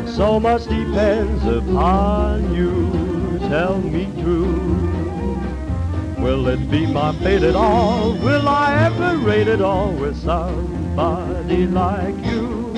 so 0.06 0.40
much 0.40 0.64
depends 0.64 1.44
upon 1.44 2.54
you. 2.54 3.38
Tell 3.50 3.78
me 3.78 4.06
true. 4.22 4.86
Will 6.18 6.48
it 6.48 6.70
be 6.70 6.86
my 6.86 7.12
fate 7.18 7.42
at 7.42 7.54
all? 7.54 8.14
Will 8.14 8.48
I 8.48 8.86
ever 8.86 9.18
rate 9.18 9.48
it 9.48 9.60
all 9.60 9.92
with 9.92 10.16
somebody 10.16 11.66
like 11.66 12.16
you? 12.24 12.72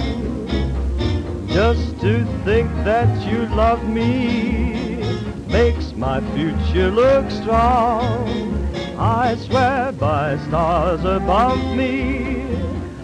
Just 1.47 2.01
to 2.01 2.25
think 2.45 2.69
that 2.85 3.31
you 3.31 3.47
love 3.55 3.89
me 3.89 4.78
makes 5.59 5.93
my 5.95 6.21
future 6.37 6.89
look 6.89 7.29
strong. 7.33 8.29
I 8.97 9.35
swear 9.35 9.91
by 9.91 10.39
stars 10.47 11.03
above 11.05 11.59
me, 11.77 12.47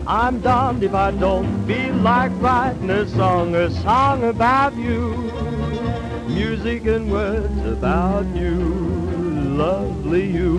I'm 0.06 0.40
damned 0.40 0.84
if 0.84 0.94
I 0.94 1.10
don't 1.10 1.50
feel 1.66 1.96
like 1.96 2.30
writing 2.40 2.90
a 2.90 3.08
song, 3.08 3.56
a 3.56 3.68
song 3.82 4.22
about 4.22 4.76
you. 4.76 5.00
Music 6.28 6.86
and 6.86 7.10
words 7.10 7.60
about 7.76 8.26
you, 8.36 8.54
lovely 9.64 10.26
you. 10.38 10.54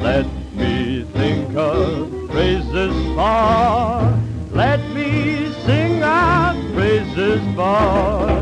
Let 0.00 0.26
me 0.52 1.04
think 1.14 1.56
of 1.56 2.10
praises 2.28 2.94
for, 3.16 4.20
let 4.64 4.80
me 4.90 5.50
sing 5.64 6.02
out 6.02 6.56
praises 6.74 7.40
for 7.56 8.40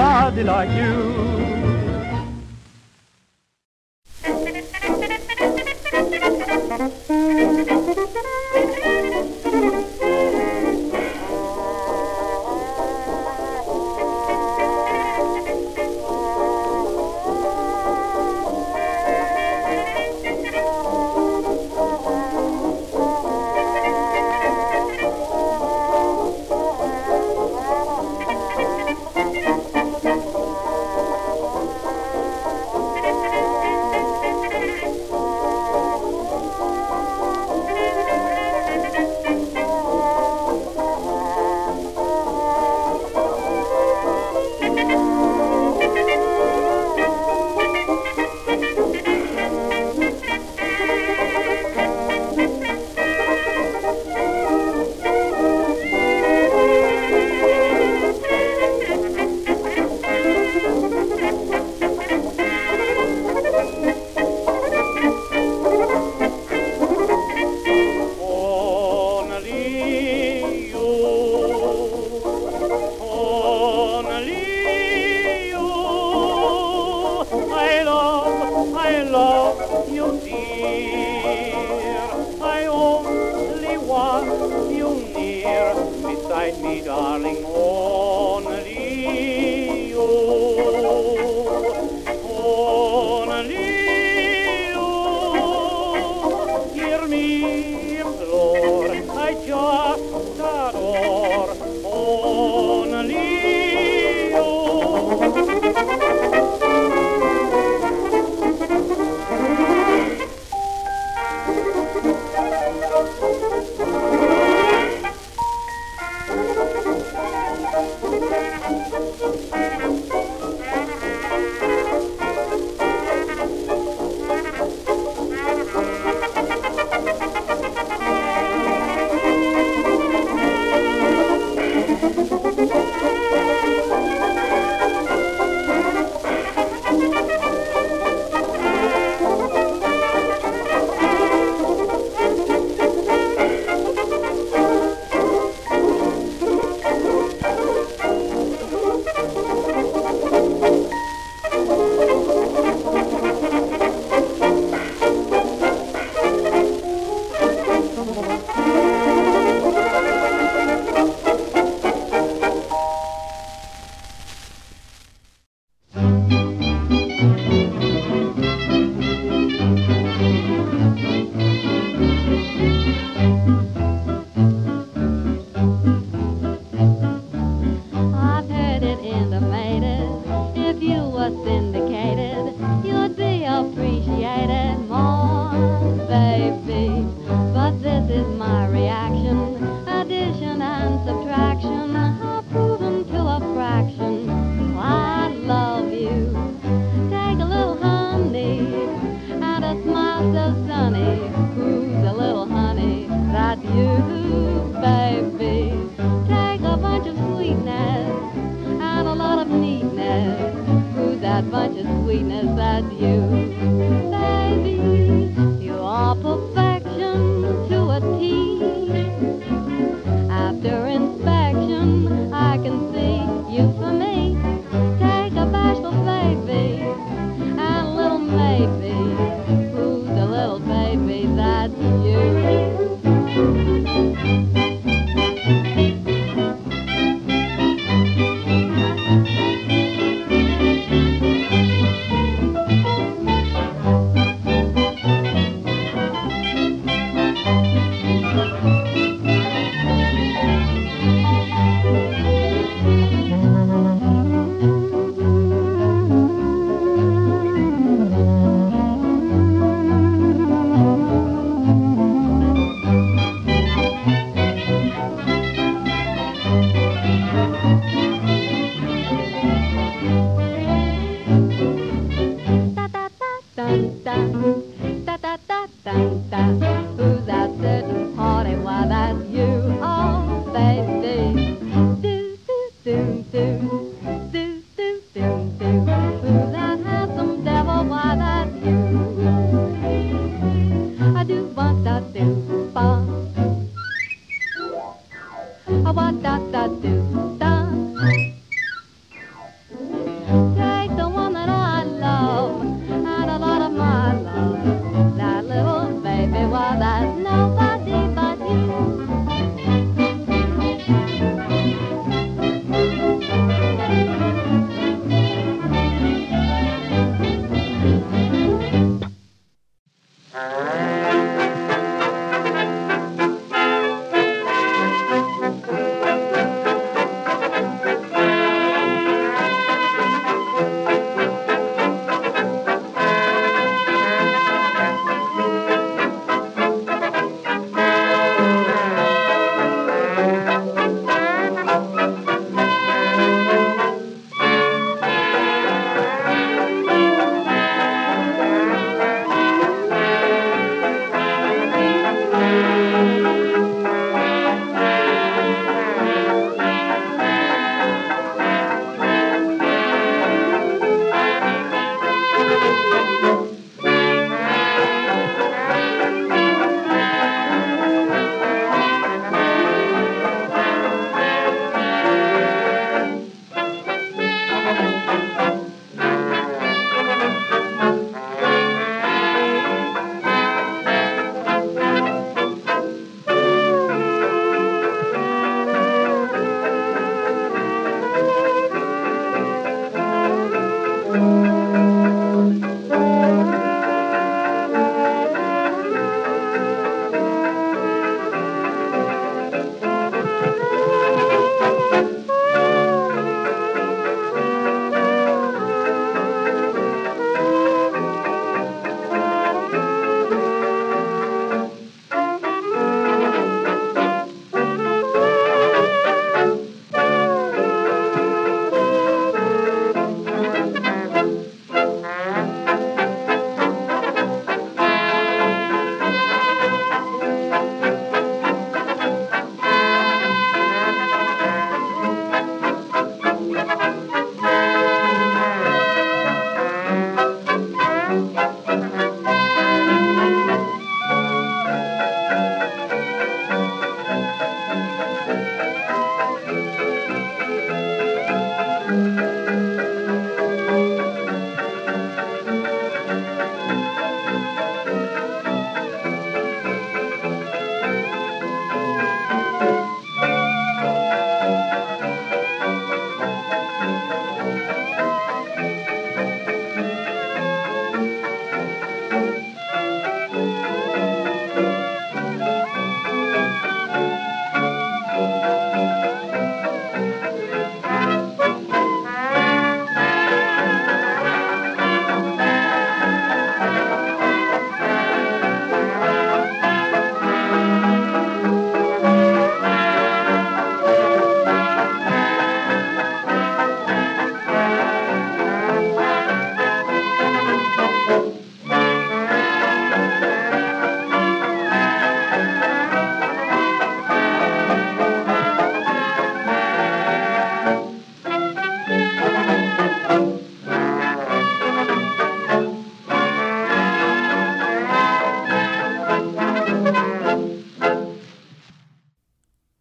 nobody 0.00 0.42
like 0.44 0.70
you. 0.70 1.20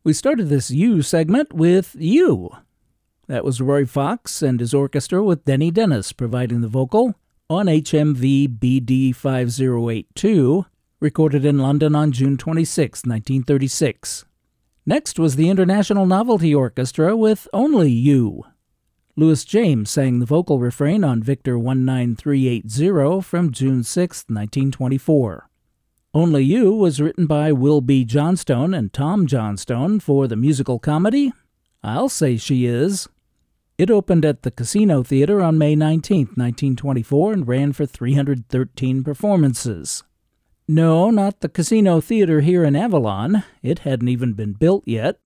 We 0.09 0.13
started 0.13 0.49
this 0.49 0.71
You 0.71 1.03
segment 1.03 1.53
with 1.53 1.95
You. 1.95 2.49
That 3.27 3.45
was 3.45 3.61
Roy 3.61 3.85
Fox 3.85 4.41
and 4.41 4.59
his 4.59 4.73
orchestra 4.73 5.23
with 5.23 5.45
Denny 5.45 5.69
Dennis 5.69 6.13
providing 6.13 6.61
the 6.61 6.67
vocal 6.67 7.13
on 7.47 7.67
HMV 7.67 8.57
BD 8.57 9.15
5082, 9.15 10.65
recorded 10.99 11.45
in 11.45 11.59
London 11.59 11.93
on 11.93 12.11
June 12.11 12.37
26, 12.37 13.01
1936. 13.05 14.25
Next 14.83 15.19
was 15.19 15.35
the 15.35 15.47
International 15.47 16.07
Novelty 16.07 16.55
Orchestra 16.55 17.15
with 17.15 17.47
Only 17.53 17.91
You. 17.91 18.45
Lewis 19.15 19.45
James 19.45 19.91
sang 19.91 20.17
the 20.17 20.25
vocal 20.25 20.57
refrain 20.57 21.03
on 21.03 21.21
Victor 21.21 21.59
19380 21.59 23.21
from 23.21 23.51
June 23.51 23.83
6, 23.83 24.25
1924. 24.27 25.48
Only 26.11 26.43
You 26.43 26.73
was 26.73 26.99
written 26.99 27.27
by 27.27 27.51
Will 27.51 27.81
B. 27.81 28.03
Johnstone 28.03 28.73
and 28.73 28.91
Tom 28.91 29.27
Johnstone 29.27 29.99
for 29.99 30.27
the 30.27 30.35
musical 30.35 30.79
comedy 30.79 31.31
I'll 31.83 32.09
Say 32.09 32.35
She 32.35 32.65
Is. 32.65 33.07
It 33.77 33.91
opened 33.91 34.25
at 34.25 34.41
the 34.41 34.49
Casino 34.49 35.03
Theater 35.03 35.39
on 35.39 35.59
May 35.59 35.75
19, 35.75 36.29
1924, 36.35 37.33
and 37.33 37.47
ran 37.47 37.73
for 37.73 37.85
313 37.85 39.03
performances. 39.03 40.03
No, 40.67 41.11
not 41.11 41.41
the 41.41 41.47
Casino 41.47 42.01
Theater 42.01 42.41
here 42.41 42.63
in 42.63 42.75
Avalon. 42.75 43.43
It 43.61 43.79
hadn't 43.79 44.09
even 44.09 44.33
been 44.33 44.53
built 44.53 44.87
yet. 44.87 45.19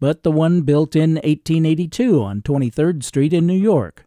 But 0.00 0.22
the 0.22 0.32
one 0.32 0.62
built 0.62 0.96
in 0.96 1.16
1882 1.16 2.22
on 2.22 2.40
23rd 2.40 3.04
Street 3.04 3.34
in 3.34 3.46
New 3.46 3.52
York. 3.52 4.06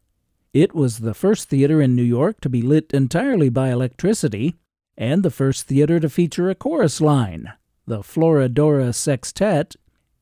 It 0.54 0.74
was 0.74 1.00
the 1.00 1.14
first 1.14 1.50
theater 1.50 1.84
in 1.84 1.96
New 1.96 2.02
York 2.02 2.42
to 2.42 2.50
be 2.50 2.64
lit 2.64 2.92
entirely 2.94 3.50
by 3.50 3.70
electricity, 3.70 4.56
and 5.00 5.24
the 5.24 5.32
first 5.32 5.66
theater 5.66 5.98
to 5.98 6.10
feature 6.10 6.50
a 6.50 6.56
chorus 6.56 7.00
line, 7.00 7.54
the 7.88 8.00
Florodora 8.00 8.94
Sextet, 8.94 9.78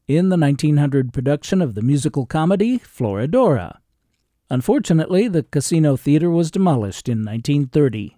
in 0.08 0.30
the 0.30 0.38
1900 0.38 1.12
production 1.12 1.64
of 1.64 1.74
the 1.74 1.82
musical 1.82 2.28
comedy 2.28 2.78
Florodora. 2.78 3.80
Unfortunately, 4.52 5.28
the 5.28 5.44
Casino 5.44 5.98
Theater 5.98 6.30
was 6.30 6.52
demolished 6.52 7.10
in 7.10 7.26
1930. 7.26 8.16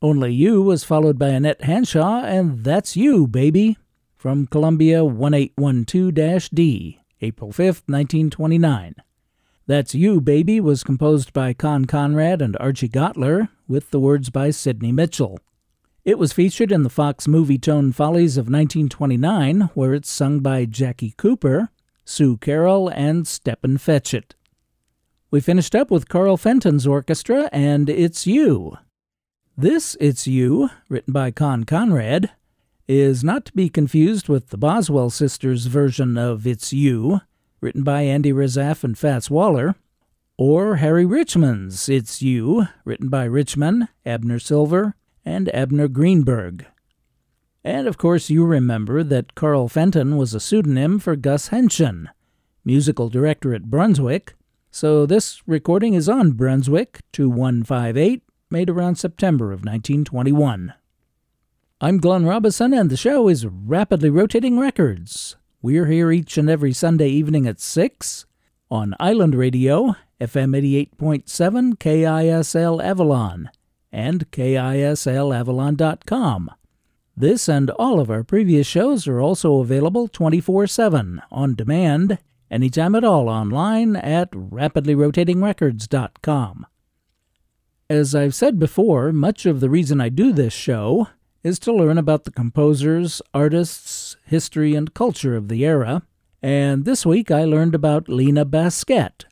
Only 0.00 0.32
You 0.32 0.62
was 0.62 0.84
followed 0.84 1.18
by 1.18 1.28
Annette 1.28 1.60
Hanshaw 1.60 2.24
and 2.24 2.64
That's 2.64 2.96
You, 2.96 3.26
Baby, 3.26 3.76
from 4.16 4.46
Columbia 4.46 5.04
1812 5.04 6.48
D, 6.52 7.00
April 7.20 7.52
5, 7.52 7.66
1929. 7.86 8.94
That's 9.66 9.94
You, 9.94 10.20
Baby 10.22 10.60
was 10.60 10.82
composed 10.82 11.34
by 11.34 11.52
Con 11.52 11.84
Conrad 11.84 12.40
and 12.40 12.56
Archie 12.58 12.88
Gottler, 12.88 13.50
with 13.68 13.90
the 13.90 14.00
words 14.00 14.30
by 14.30 14.50
Sidney 14.50 14.92
Mitchell. 14.92 15.38
It 16.04 16.18
was 16.18 16.32
featured 16.32 16.72
in 16.72 16.84
the 16.84 16.90
Fox 16.90 17.26
Movietone 17.26 17.94
Follies 17.94 18.36
of 18.36 18.46
1929, 18.46 19.70
where 19.74 19.94
it's 19.94 20.10
sung 20.10 20.40
by 20.40 20.64
Jackie 20.64 21.14
Cooper, 21.16 21.70
Sue 22.04 22.36
Carol, 22.38 22.88
and 22.88 23.26
Stepin 23.26 23.76
Fetchit. 23.76 24.32
We 25.30 25.40
finished 25.40 25.74
up 25.74 25.90
with 25.90 26.08
Carl 26.08 26.36
Fenton's 26.36 26.86
orchestra 26.86 27.50
and 27.52 27.90
It's 27.90 28.26
You, 28.26 28.78
this 29.60 29.96
It's 29.98 30.24
You, 30.26 30.70
written 30.88 31.12
by 31.12 31.32
Con 31.32 31.64
Conrad, 31.64 32.30
is 32.86 33.24
not 33.24 33.44
to 33.46 33.52
be 33.52 33.68
confused 33.68 34.28
with 34.28 34.50
the 34.50 34.56
Boswell 34.56 35.10
sisters' 35.10 35.66
version 35.66 36.16
of 36.16 36.46
It's 36.46 36.72
You, 36.72 37.22
written 37.60 37.82
by 37.82 38.02
Andy 38.02 38.32
Razaf 38.32 38.84
and 38.84 38.96
Fats 38.96 39.28
Waller, 39.28 39.74
or 40.36 40.76
Harry 40.76 41.04
Richmond's 41.04 41.88
It's 41.88 42.22
You, 42.22 42.68
written 42.84 43.08
by 43.08 43.24
Richmond, 43.24 43.88
Abner 44.06 44.38
Silver, 44.38 44.94
and 45.28 45.54
Abner 45.54 45.88
Greenberg. 45.88 46.64
And 47.62 47.86
of 47.86 47.98
course, 47.98 48.30
you 48.30 48.46
remember 48.46 49.02
that 49.02 49.34
Carl 49.34 49.68
Fenton 49.68 50.16
was 50.16 50.32
a 50.32 50.40
pseudonym 50.40 50.98
for 50.98 51.16
Gus 51.16 51.50
Haenschen, 51.50 52.06
musical 52.64 53.10
director 53.10 53.52
at 53.52 53.70
Brunswick, 53.70 54.36
so 54.70 55.04
this 55.04 55.42
recording 55.46 55.92
is 55.92 56.08
on 56.08 56.32
Brunswick 56.32 57.00
2158 57.12 58.22
made 58.50 58.70
around 58.70 58.94
September 58.96 59.52
of 59.52 59.60
1921. 59.60 60.72
I'm 61.78 61.98
Glenn 61.98 62.24
Robison, 62.24 62.72
and 62.72 62.88
the 62.88 62.96
show 62.96 63.28
is 63.28 63.44
Rapidly 63.44 64.08
Rotating 64.08 64.58
Records. 64.58 65.36
We're 65.60 65.86
here 65.86 66.10
each 66.10 66.38
and 66.38 66.48
every 66.48 66.72
Sunday 66.72 67.10
evening 67.10 67.46
at 67.46 67.60
6 67.60 68.24
on 68.70 68.94
Island 68.98 69.34
Radio, 69.34 69.94
FM 70.18 70.56
88.7 70.98 71.76
KISL 71.76 72.82
Avalon, 72.82 73.50
and 73.92 74.30
KISLAvalon.com. 74.30 76.50
This 77.16 77.48
and 77.48 77.70
all 77.70 77.98
of 77.98 78.10
our 78.10 78.22
previous 78.22 78.66
shows 78.66 79.08
are 79.08 79.20
also 79.20 79.58
available 79.58 80.06
24 80.06 80.68
7 80.68 81.22
on 81.30 81.54
demand, 81.54 82.18
anytime 82.50 82.94
at 82.94 83.04
all 83.04 83.28
online 83.28 83.96
at 83.96 84.30
rapidlyrotatingrecords.com. 84.30 86.66
As 87.90 88.14
I've 88.14 88.34
said 88.34 88.58
before, 88.58 89.12
much 89.12 89.46
of 89.46 89.60
the 89.60 89.70
reason 89.70 89.98
I 90.00 90.10
do 90.10 90.32
this 90.32 90.52
show 90.52 91.08
is 91.42 91.58
to 91.60 91.72
learn 91.72 91.98
about 91.98 92.24
the 92.24 92.30
composers, 92.30 93.22
artists, 93.32 94.16
history, 94.24 94.74
and 94.74 94.94
culture 94.94 95.34
of 95.34 95.48
the 95.48 95.64
era, 95.64 96.02
and 96.42 96.84
this 96.84 97.04
week 97.04 97.30
I 97.30 97.44
learned 97.44 97.74
about 97.74 98.08
Lina 98.08 98.44
Basquette. 98.44 99.24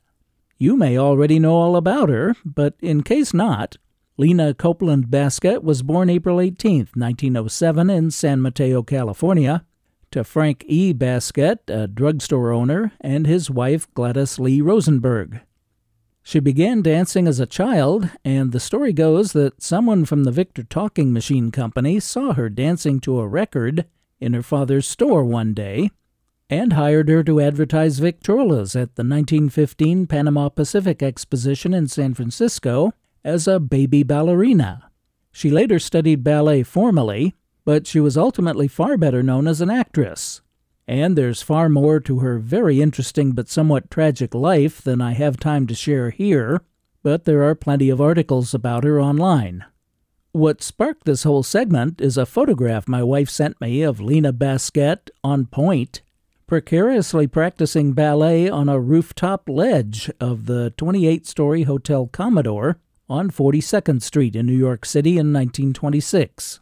You 0.59 0.77
may 0.77 0.99
already 0.99 1.39
know 1.39 1.55
all 1.55 1.77
about 1.77 2.09
her, 2.09 2.35
but 2.45 2.75
in 2.81 3.03
case 3.03 3.35
not, 3.35 3.77
Lina 4.19 4.55
Copeland 4.55 5.09
Basquette 5.11 5.63
was 5.63 5.83
born 5.83 6.09
April 6.09 6.41
18, 6.41 6.89
1907, 6.95 7.91
in 7.91 8.11
San 8.11 8.41
Mateo, 8.41 8.83
California, 8.83 9.65
to 10.11 10.25
Frank 10.25 10.65
E. 10.67 10.95
Basquette, 10.95 11.69
a 11.69 11.87
drugstore 11.87 12.51
owner, 12.51 12.93
and 13.01 13.27
his 13.27 13.51
wife 13.51 13.93
Gladys 13.93 14.39
Lee 14.39 14.63
Rosenberg. 14.63 15.41
She 16.23 16.41
began 16.41 16.81
dancing 16.81 17.29
as 17.29 17.39
a 17.39 17.47
child, 17.47 18.09
and 18.25 18.53
the 18.53 18.61
story 18.61 18.95
goes 18.95 19.33
that 19.33 19.63
someone 19.63 20.07
from 20.07 20.25
the 20.25 20.33
Victor 20.33 20.63
Talking 20.63 21.13
Machine 21.13 21.51
Company 21.51 22.01
saw 22.01 22.33
her 22.33 22.49
dancing 22.49 23.01
to 23.01 23.21
a 23.21 23.29
record 23.29 23.85
in 24.19 24.33
her 24.33 24.43
father's 24.43 24.89
store 24.89 25.25
one 25.25 25.53
day 25.53 25.91
and 26.49 26.73
hired 26.73 27.09
her 27.09 27.23
to 27.23 27.41
advertise 27.41 28.01
Victrolas 28.01 28.75
at 28.75 28.95
the 28.97 29.05
1915 29.05 30.07
Panama 30.07 30.49
Pacific 30.49 31.03
Exposition 31.03 31.75
in 31.75 31.87
San 31.87 32.15
Francisco 32.15 32.93
as 33.27 33.49
a 33.49 33.59
baby 33.59 34.05
ballerina. 34.05 34.89
She 35.33 35.51
later 35.51 35.81
studied 35.81 36.23
ballet 36.23 36.63
formally, 36.63 37.35
but 37.65 37.85
she 37.85 37.99
was 37.99 38.17
ultimately 38.17 38.69
far 38.69 38.97
better 38.97 39.21
known 39.21 39.49
as 39.49 39.61
an 39.61 39.69
actress. 39.69 40.41
And 40.87 41.19
there's 41.19 41.43
far 41.43 41.69
more 41.69 41.99
to 41.99 42.21
her 42.21 42.39
very 42.39 42.81
interesting 42.81 43.33
but 43.33 43.49
somewhat 43.49 43.91
tragic 43.91 44.33
life 44.33 44.81
than 44.81 45.01
I 45.01 45.15
have 45.15 45.41
time 45.41 45.67
to 45.67 45.75
share 45.75 46.11
here, 46.11 46.63
but 47.03 47.25
there 47.25 47.43
are 47.43 47.57
plenty 47.57 47.91
of 47.91 48.01
articles 48.01 48.55
about 48.55 48.85
her 48.85 49.01
online. 49.01 49.65
What 50.31 50.63
sparked 50.63 51.05
this 51.05 51.25
whole 51.25 51.43
segment 51.43 52.01
is 52.01 52.17
a 52.17 52.27
photograph 52.27 52.87
my 52.87 53.03
wife 53.03 53.29
sent 53.29 53.61
me 53.61 53.83
of 53.83 54.01
Lina 54.01 54.33
Basquette 54.33 55.11
on 55.25 55.47
point, 55.47 56.01
precariously 56.47 57.27
practicing 57.27 57.93
ballet 57.93 58.49
on 58.49 58.69
a 58.69 58.79
rooftop 58.79 59.49
ledge 59.49 60.11
of 60.21 60.47
the 60.47 60.73
28 60.77 61.27
story 61.27 61.65
Hotel 61.65 62.07
Commodore 62.07 62.79
on 63.09 63.31
42nd 63.31 64.03
Street 64.03 64.35
in 64.37 64.47
New 64.47 64.57
York 64.57 64.85
City 64.85 65.13
in 65.13 65.33
1926. 65.33 66.61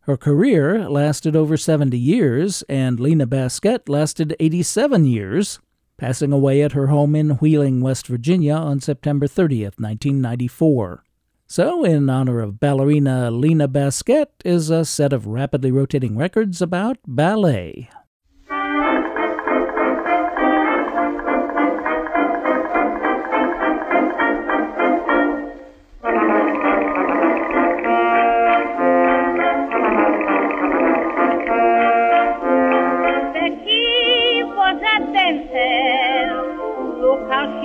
Her 0.00 0.16
career 0.16 0.88
lasted 0.88 1.36
over 1.36 1.56
70 1.56 1.98
years, 1.98 2.62
and 2.68 2.98
Lina 2.98 3.26
Basquette 3.26 3.88
lasted 3.88 4.34
87 4.40 5.04
years, 5.04 5.60
passing 5.96 6.32
away 6.32 6.62
at 6.62 6.72
her 6.72 6.86
home 6.86 7.14
in 7.14 7.30
Wheeling, 7.36 7.80
West 7.80 8.06
Virginia 8.06 8.54
on 8.54 8.80
September 8.80 9.26
30th, 9.26 9.78
1994. 9.78 11.04
So, 11.46 11.84
in 11.84 12.08
honor 12.08 12.40
of 12.40 12.60
ballerina 12.60 13.30
Lina 13.30 13.68
Basquette, 13.68 14.40
is 14.44 14.70
a 14.70 14.84
set 14.84 15.12
of 15.12 15.26
rapidly 15.26 15.70
rotating 15.70 16.16
records 16.16 16.62
about 16.62 16.98
ballet. 17.06 17.90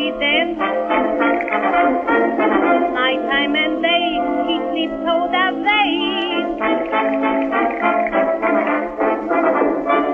She 0.06 0.12
danced. 0.20 0.60
Nighttime 2.94 3.56
and 3.56 3.82
day, 3.82 4.22
he 4.46 4.56
sleeps 4.70 4.98
so 5.02 5.16
that 5.34 5.54
they. 5.66 5.90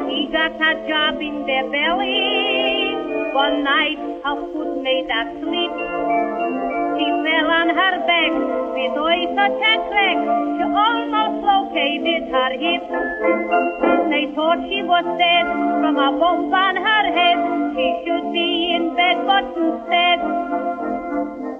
He 0.07 0.31
got 0.31 0.55
a 0.55 0.71
job 0.87 1.19
in 1.19 1.45
their 1.45 1.67
belly. 1.75 2.95
One 3.33 3.63
night, 3.63 3.99
her 4.23 4.35
foot 4.53 4.81
made 4.81 5.09
her 5.11 5.25
sleep. 5.43 6.60
She 7.01 7.09
fell 7.09 7.49
on 7.49 7.69
her 7.73 7.95
back 8.05 8.33
with 8.77 8.93
such 9.33 9.57
a 9.57 9.75
crack, 9.89 10.19
she 10.53 10.65
almost 10.69 11.73
shaved 11.73 12.29
her 12.29 12.51
hip. 12.61 12.83
They 14.13 14.29
thought 14.37 14.61
she 14.69 14.85
was 14.85 15.05
dead 15.17 15.49
from 15.81 15.97
a 15.97 16.13
bump 16.21 16.53
on 16.53 16.75
her 16.77 17.05
head. 17.09 17.37
She 17.73 17.87
should 18.05 18.29
be 18.29 18.77
in 18.77 18.93
bed, 18.93 19.17
but 19.25 19.49
instead, 19.49 20.21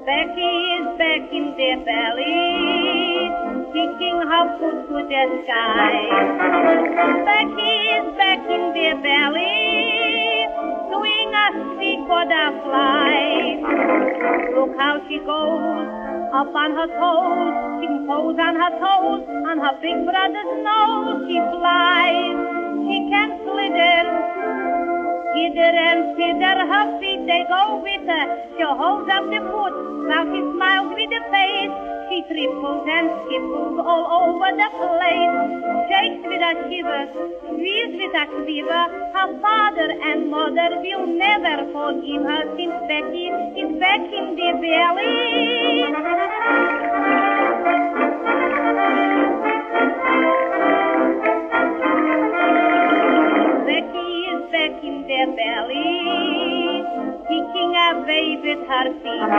Becky 0.05 0.53
is 0.77 0.85
back 1.01 1.25
in 1.33 1.57
the 1.57 1.71
valley, 1.89 3.33
kicking 3.73 4.21
her 4.21 4.45
foot 4.61 4.77
to 4.93 4.97
the 5.09 5.23
sky. 5.41 6.05
Becky 7.25 7.77
is 7.97 8.05
back 8.13 8.45
in 8.45 8.63
the 8.77 8.89
valley, 9.01 10.45
doing 10.93 11.33
a 11.33 11.47
street 12.01 12.07
butterfly. 12.07 13.61
Look 14.55 14.77
how 14.77 15.01
she 15.07 15.17
goes, 15.19 15.87
up 16.33 16.53
on 16.55 16.71
her 16.75 16.87
toes, 16.87 17.81
she 17.81 17.87
can 17.87 18.07
pose 18.07 18.37
on 18.39 18.55
her 18.55 18.71
toes, 18.79 19.23
on 19.49 19.57
her 19.59 19.75
big 19.81 20.05
brother's 20.05 20.51
nose. 20.63 21.27
She 21.27 21.37
flies, 21.37 22.37
she 22.87 22.97
can 23.09 23.29
slither, 23.43 24.03
Hither 25.35 25.73
and 25.73 26.15
thither, 26.15 26.67
her 26.67 26.99
feet 26.99 27.25
they 27.25 27.43
go 27.47 27.81
with 27.81 28.07
her. 28.07 28.25
She 28.57 28.63
holds 28.63 29.09
up 29.09 29.25
the 29.25 29.39
foot, 29.51 29.73
while 30.07 30.25
she 30.25 30.41
smiles 30.55 30.89
with 30.93 31.09
the 31.09 31.21
face. 31.31 32.00
She 32.11 32.19
triples 32.27 32.83
and 32.91 33.07
skipples 33.23 33.79
all 33.79 34.03
over 34.19 34.51
the 34.51 34.67
place. 34.67 35.31
Shakes 35.87 36.19
with 36.27 36.43
a 36.43 36.53
shiver, 36.67 37.07
squeals 37.39 37.93
with 37.95 38.11
a 38.11 38.25
quiver. 38.27 38.83
Her 39.15 39.31
father 39.39 39.87
and 39.95 40.29
mother 40.29 40.75
will 40.83 41.07
never 41.07 41.71
forgive 41.71 42.23
her 42.27 42.43
since 42.57 42.75
Becky 42.91 43.31
is 43.55 43.79
back 43.79 44.03
in 44.11 44.35
the 44.35 44.51
valley. 44.59 45.87
Becky 53.71 54.11
is 54.35 54.51
back 54.51 54.83
in 54.83 55.07
their 55.07 55.27
belly, 55.31 56.00
with 57.91 58.63
her 58.71 58.87
feet. 59.03 59.31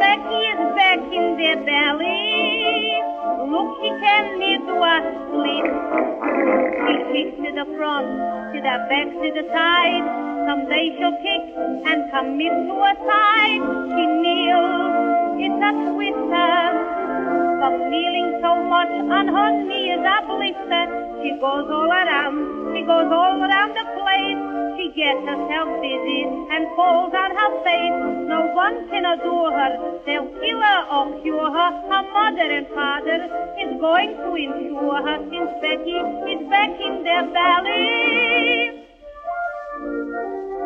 Becky 0.00 0.40
is 0.40 0.62
back 0.72 1.00
in 1.12 1.36
their 1.36 1.60
belly. 1.60 2.96
Look, 3.44 3.68
she 3.82 3.90
can 4.00 4.40
a 4.40 4.96
sleep. 5.28 5.68
She 6.80 6.94
kicks 7.12 7.36
to 7.44 7.50
the 7.60 7.66
front, 7.76 8.08
to 8.08 8.58
the 8.58 8.76
back, 8.88 9.08
to 9.20 9.28
the 9.36 9.44
side. 9.52 10.06
Someday 10.48 10.96
she'll 10.96 11.18
kick 11.20 11.44
and 11.84 12.08
commit 12.08 12.54
suicide. 12.72 13.62
She 13.92 14.04
kneels, 14.24 15.44
it's 15.44 15.60
a 15.60 15.72
twister. 15.92 16.56
From 17.60 17.74
kneeling 17.92 18.40
so 18.40 18.64
much 18.64 18.92
on 19.12 19.28
her 19.28 19.50
knees 19.68 20.00
a 20.00 20.16
blister. 20.24 20.84
She 21.20 21.36
goes 21.36 21.68
all 21.68 21.92
around, 21.92 22.72
she 22.72 22.80
goes 22.80 23.12
all 23.12 23.44
around 23.44 23.76
the 23.76 23.84
place. 23.92 24.53
She 24.84 24.92
gets 24.92 25.24
herself 25.24 25.80
busy 25.80 26.28
and 26.28 26.68
falls 26.76 27.08
on 27.16 27.30
her 27.32 27.52
face. 27.64 28.28
No 28.28 28.52
one 28.52 28.84
can 28.92 29.08
adore 29.16 29.48
her, 29.48 29.72
they'll 30.04 30.28
kill 30.28 30.60
her 30.60 30.80
or 30.92 31.08
cure 31.24 31.48
her. 31.48 31.70
Her 31.88 32.04
mother 32.12 32.44
and 32.52 32.68
father 32.76 33.16
is 33.64 33.80
going 33.80 34.12
to 34.12 34.28
insure 34.36 35.00
her 35.00 35.24
since 35.32 35.48
Becky 35.64 35.96
is 36.36 36.44
back 36.52 36.76
in 36.84 37.00
their 37.00 37.24
valley. 37.32 38.84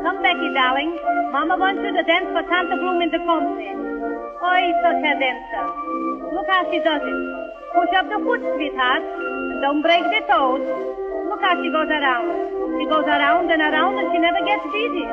Come, 0.02 0.18
Becky, 0.18 0.50
darling. 0.50 0.98
Mama 1.30 1.54
wants 1.54 1.86
you 1.86 1.94
to 1.94 2.02
dance 2.02 2.26
for 2.34 2.42
Santa 2.50 2.74
Bloom 2.74 2.98
in 2.98 3.14
the 3.14 3.22
country. 3.22 3.70
Oi, 3.70 4.62
such 4.82 4.98
a 4.98 5.14
dancer. 5.14 5.66
Look 6.34 6.50
how 6.50 6.66
she 6.74 6.82
does 6.82 7.06
it. 7.06 7.18
Push 7.70 7.94
up 7.94 8.10
the 8.10 8.18
foot, 8.26 8.42
sweetheart. 8.58 9.06
And 9.06 9.62
don't 9.62 9.80
break 9.80 10.02
the 10.10 10.26
toes. 10.26 10.66
Look 11.30 11.38
how 11.38 11.54
she 11.62 11.70
goes 11.70 11.86
around. 11.86 12.57
She 12.76 12.84
goes 12.84 13.08
around 13.08 13.48
and 13.48 13.62
around 13.62 13.96
and 13.96 14.12
she 14.12 14.18
never 14.20 14.42
gets 14.44 14.64
dizzy. 14.68 15.06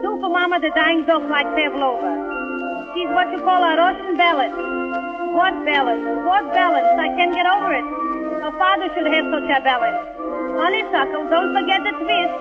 Do 0.00 0.16
for 0.16 0.32
Mama 0.32 0.56
the 0.60 0.72
dying 0.72 1.04
dog 1.04 1.28
like 1.28 1.46
Pavlova. 1.52 2.12
She's 2.96 3.10
what 3.12 3.28
you 3.30 3.40
call 3.44 3.60
a 3.60 3.76
Russian 3.76 4.16
ballad. 4.16 4.52
What 5.36 5.54
ballad? 5.68 6.00
What 6.24 6.44
ballad? 6.56 6.84
I 6.98 7.08
can't 7.14 7.34
get 7.36 7.46
over 7.46 7.70
it. 7.76 7.86
Her 8.40 8.54
father 8.56 8.88
should 8.96 9.06
have 9.06 9.26
such 9.28 9.48
a 9.52 9.60
ballad. 9.60 9.94
Honeysuckle, 10.56 11.28
don't 11.28 11.52
forget 11.52 11.84
the 11.84 11.92
twist. 12.00 12.34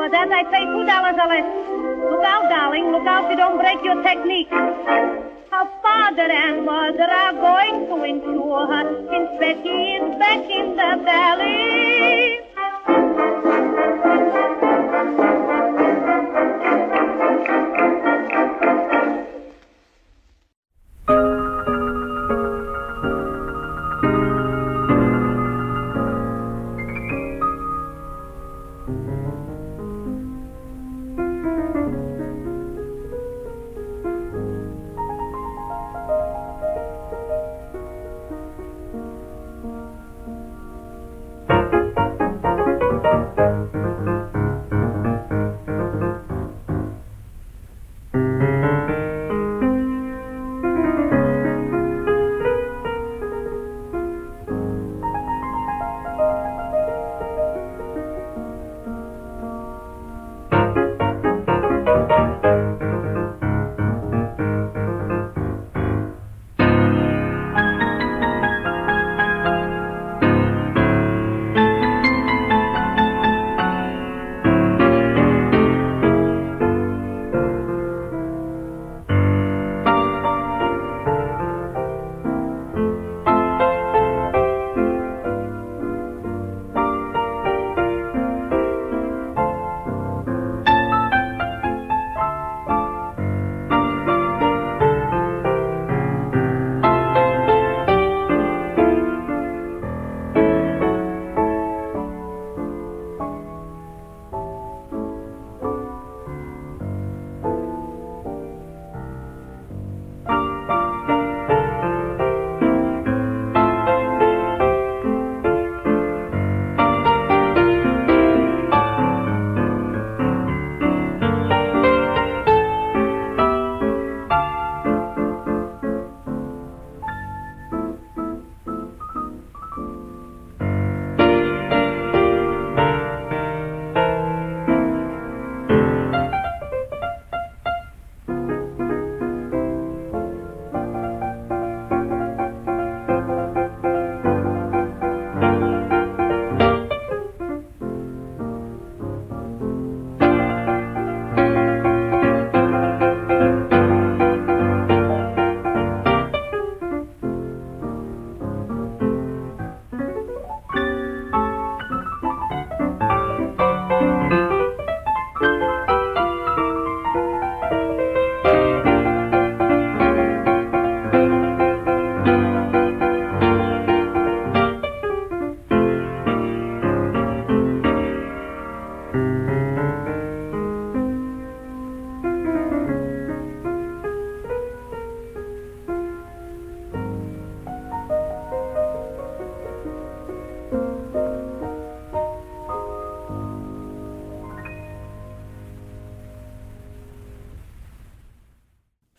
For 0.00 0.08
that 0.08 0.32
I 0.32 0.42
pay 0.48 0.64
two 0.64 0.84
dollars 0.88 1.16
a 1.20 1.26
lesson. 1.28 2.10
Look 2.10 2.24
out, 2.24 2.48
darling. 2.48 2.92
Look 2.92 3.06
out 3.06 3.30
you 3.30 3.36
don't 3.36 3.58
break 3.58 3.84
your 3.84 4.02
technique. 4.02 4.50
Her 4.50 5.66
father 5.82 6.28
and 6.28 6.64
mother 6.64 7.08
are 7.08 7.32
going 7.32 7.86
to 7.88 7.96
insure 8.04 8.66
her 8.66 8.84
since 9.10 9.30
Becky 9.40 10.00
is 10.00 10.18
back 10.18 10.44
in 10.50 10.76
the 10.76 11.04
valley. 11.04 12.35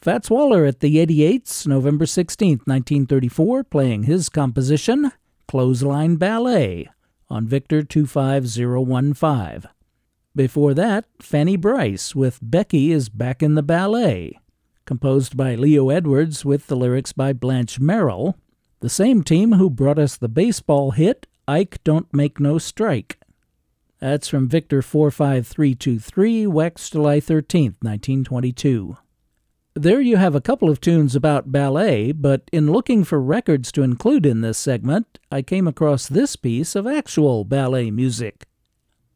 Fats 0.08 0.30
Waller 0.30 0.64
at 0.64 0.80
the 0.80 1.06
88s, 1.06 1.68
November 1.68 2.06
16, 2.06 2.60
1934, 2.64 3.66
playing 3.66 4.04
his 4.04 4.30
composition, 4.30 5.12
Clothesline 5.50 6.16
Ballet, 6.16 6.88
on 7.30 7.46
Victor 7.46 7.84
25015. 7.84 9.70
Before 10.34 10.74
that, 10.74 11.04
Fanny 11.22 11.58
Brice 11.58 12.16
with 12.16 12.40
Becky 12.42 12.94
is 12.94 13.10
Back 13.10 13.44
in 13.44 13.56
the 13.56 13.62
Ballet, 13.62 14.40
composed 14.86 15.36
by 15.36 15.56
Leo 15.56 15.90
Edwards 15.90 16.46
with 16.46 16.68
the 16.68 16.78
lyrics 16.78 17.12
by 17.12 17.34
Blanche 17.34 17.78
Merrill, 17.78 18.38
the 18.80 18.88
same 18.88 19.24
team 19.24 19.56
who 19.56 19.70
brought 19.70 20.00
us 20.00 20.16
the 20.16 20.30
baseball 20.30 20.92
hit 20.92 21.28
Ike 21.50 21.84
Don't 21.84 22.14
Make 22.14 22.40
No 22.40 22.58
Strike. 22.58 23.20
That's 24.00 24.30
from 24.30 24.48
Victor 24.48 24.82
45323, 24.82 26.48
Wax 26.48 26.92
July 26.92 27.20
13, 27.20 27.76
1922. 27.82 28.96
There 29.78 30.02
you 30.02 30.18
have 30.18 30.34
a 30.34 30.42
couple 30.42 30.72
of 30.72 30.82
tunes 30.82 31.16
about 31.16 31.52
ballet, 31.52 32.12
but 32.12 32.50
in 32.52 32.72
looking 32.72 33.04
for 33.04 33.22
records 33.22 33.72
to 33.74 33.84
include 33.84 34.26
in 34.26 34.42
this 34.42 34.58
segment, 34.58 35.20
I 35.32 35.44
came 35.44 35.68
across 35.68 36.08
this 36.08 36.36
piece 36.36 36.76
of 36.76 36.88
actual 36.88 37.44
ballet 37.44 37.92
music. 37.92 38.48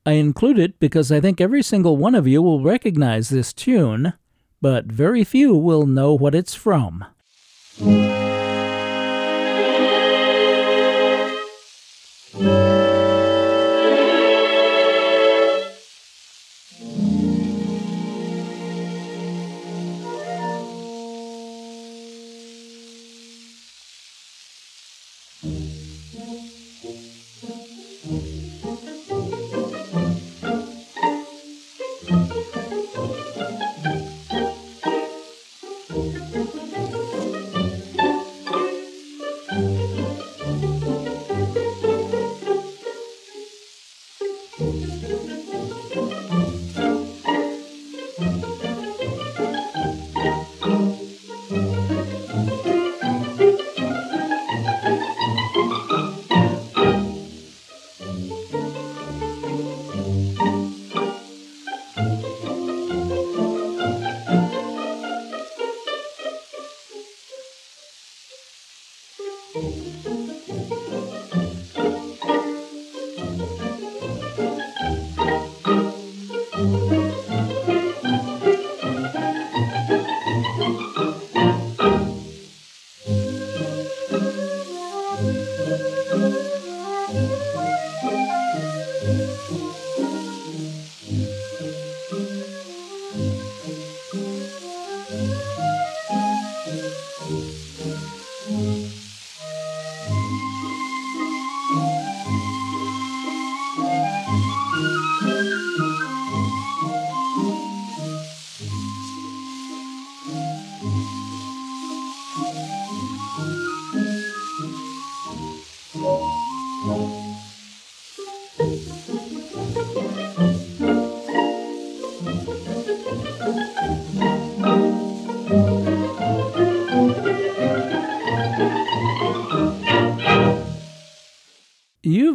I 0.06 0.12
include 0.12 0.60
it 0.60 0.80
because 0.80 1.12
I 1.12 1.20
think 1.20 1.42
every 1.42 1.64
single 1.64 1.98
one 1.98 2.14
of 2.14 2.28
you 2.28 2.44
will 2.44 2.62
recognize 2.62 3.30
this 3.30 3.54
tune, 3.54 4.14
but 4.62 4.86
very 4.86 5.24
few 5.24 5.56
will 5.56 5.88
know 5.88 6.14
what 6.14 6.36
it's 6.36 6.54
from. 6.54 7.06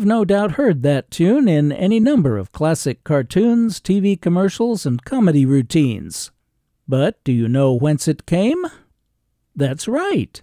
No 0.07 0.25
doubt 0.25 0.53
heard 0.53 0.83
that 0.83 1.11
tune 1.11 1.49
in 1.49 1.73
any 1.73 2.01
number 2.01 2.39
of 2.39 2.53
classic 2.53 3.05
cartoons, 3.05 3.81
TV 3.81 4.19
commercials, 4.19 4.87
and 4.87 5.05
comedy 5.05 5.45
routines. 5.45 6.31
But 6.89 7.23
do 7.25 7.33
you 7.33 7.49
know 7.49 7.75
whence 7.75 8.07
it 8.07 8.25
came? 8.25 8.65
That's 9.55 9.89
right. 9.89 10.41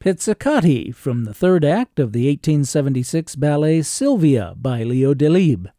Pizzicati 0.00 0.94
from 0.94 1.24
the 1.24 1.32
third 1.32 1.64
act 1.64 1.98
of 1.98 2.12
the 2.12 2.26
1876 2.26 3.36
ballet 3.36 3.80
Sylvia 3.82 4.54
by 4.56 4.82
Leo 4.82 5.14
Delibes. 5.14 5.70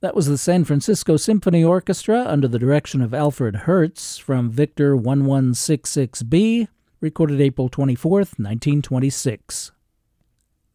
That 0.00 0.14
was 0.14 0.26
the 0.26 0.36
San 0.36 0.64
Francisco 0.64 1.16
Symphony 1.16 1.64
Orchestra 1.64 2.24
under 2.26 2.46
the 2.46 2.58
direction 2.58 3.00
of 3.00 3.14
Alfred 3.14 3.56
Hertz 3.56 4.18
from 4.18 4.50
Victor 4.50 4.96
1166B, 4.96 6.68
recorded 7.00 7.40
April 7.40 7.68
24, 7.68 8.18
1926. 8.18 9.72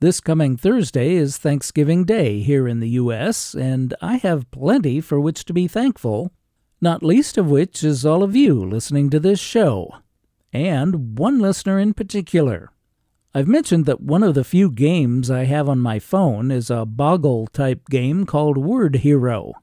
This 0.04 0.20
coming 0.20 0.58
Thursday 0.58 1.14
is 1.16 1.38
Thanksgiving 1.38 2.04
Day 2.04 2.42
here 2.42 2.68
in 2.68 2.82
the 2.82 2.90
U.S., 2.90 3.54
and 3.54 3.94
I 4.02 4.18
have 4.18 4.52
plenty 4.52 5.00
for 5.00 5.18
which 5.18 5.46
to 5.46 5.54
be 5.54 5.66
thankful, 5.66 6.34
not 6.82 7.04
least 7.04 7.38
of 7.38 7.50
which 7.50 7.86
is 7.86 8.06
all 8.06 8.22
of 8.22 8.36
you 8.36 8.66
listening 8.66 9.10
to 9.12 9.20
this 9.22 9.40
show, 9.40 9.96
and 10.52 11.18
one 11.18 11.40
listener 11.40 11.80
in 11.80 11.94
particular. 11.94 12.70
I've 13.34 13.48
mentioned 13.48 13.86
that 13.86 14.02
one 14.02 14.24
of 14.24 14.34
the 14.34 14.44
few 14.44 14.70
games 14.70 15.32
I 15.32 15.46
have 15.46 15.70
on 15.70 15.80
my 15.80 16.00
phone 16.00 16.52
is 16.52 16.70
a 16.70 16.86
Boggle 16.86 17.48
type 17.48 17.88
game 17.88 18.26
called 18.26 18.58
Word 18.58 18.96
Hero. 18.96 19.54